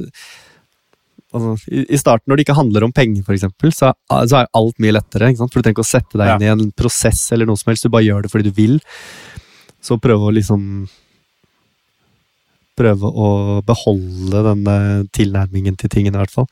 [1.34, 4.39] altså, i, I starten, når det ikke handler om penger, for eksempel, så, er- så
[4.43, 5.30] er alt mye lettere.
[5.34, 5.53] Ikke sant?
[5.53, 6.35] For du trenger ikke å sette deg Ja.
[6.38, 8.80] inn i en prosess eller noe som helst, du bare gjør det fordi du vil.
[9.84, 10.88] Så prøve å liksom
[12.73, 13.27] Prøve å
[13.61, 14.76] beholde denne
[15.14, 16.47] tilnærmingen til tingene, i hvert fall.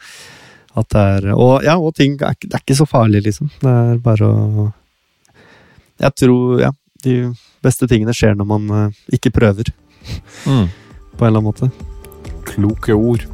[0.78, 3.50] At det er Og ja, og ting er, det er ikke så farlig, liksom.
[3.60, 4.68] Det er bare å
[6.02, 6.70] Jeg tror, ja,
[7.04, 7.16] de
[7.66, 9.74] beste tingene skjer når man eh, ikke prøver,
[10.46, 10.70] Mm.
[11.18, 11.72] på en eller annen måte.
[12.46, 13.26] Kloke ord.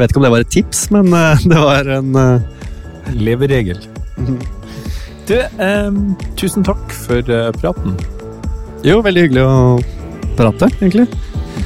[0.00, 3.82] Jeg vet ikke om det var et tips, men eh, det var en eh, Leveregel.
[5.28, 5.98] Du, eh,
[6.40, 7.98] tusen takk for eh, praten.
[8.80, 9.76] Jo, veldig hyggelig å
[10.40, 11.04] prate, egentlig.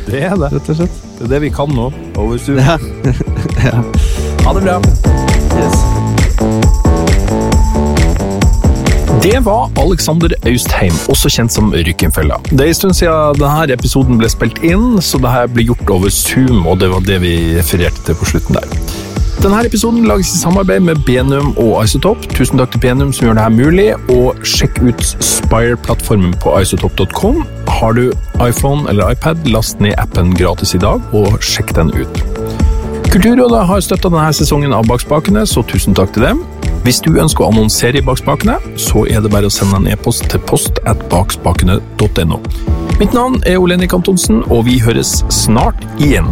[0.09, 0.51] Det er det.
[0.51, 0.98] Rett og slett.
[1.20, 1.86] Det er det vi kan nå.
[2.19, 2.59] Over Zoom.
[2.59, 2.74] Ja.
[3.69, 3.86] ja.
[4.43, 4.81] Ha det bra.
[5.55, 7.03] Yes.
[9.24, 12.36] Det var Alexander Austheim, også kjent som Rykkenfella.
[12.51, 16.12] Det er en stund siden denne episoden ble spilt inn, så dette ble gjort over
[16.12, 18.76] Zoom, og det var det vi refererte til på slutten der.
[19.40, 22.28] Denne episoden lages i samarbeid med Benum og Isotop.
[22.36, 27.46] Tusen takk til Benum som gjør dette mulig, og sjekk ut Spire-plattformen på isotop.com.
[27.80, 28.10] Har du
[28.44, 32.34] iPhone eller iPad, last ned appen gratis i dag, og sjekk den ut.
[33.14, 36.40] Kulturrådet har støtta denne sesongen av Bakspakene, så tusen takk til dem.
[36.82, 40.26] Hvis du ønsker å annonsere i Bakspakene, så er det bare å sende en e-post
[40.32, 42.40] til post at bakspakene.no.
[42.98, 46.26] Mitt navn er Olenik Antonsen, og vi høres snart igjen.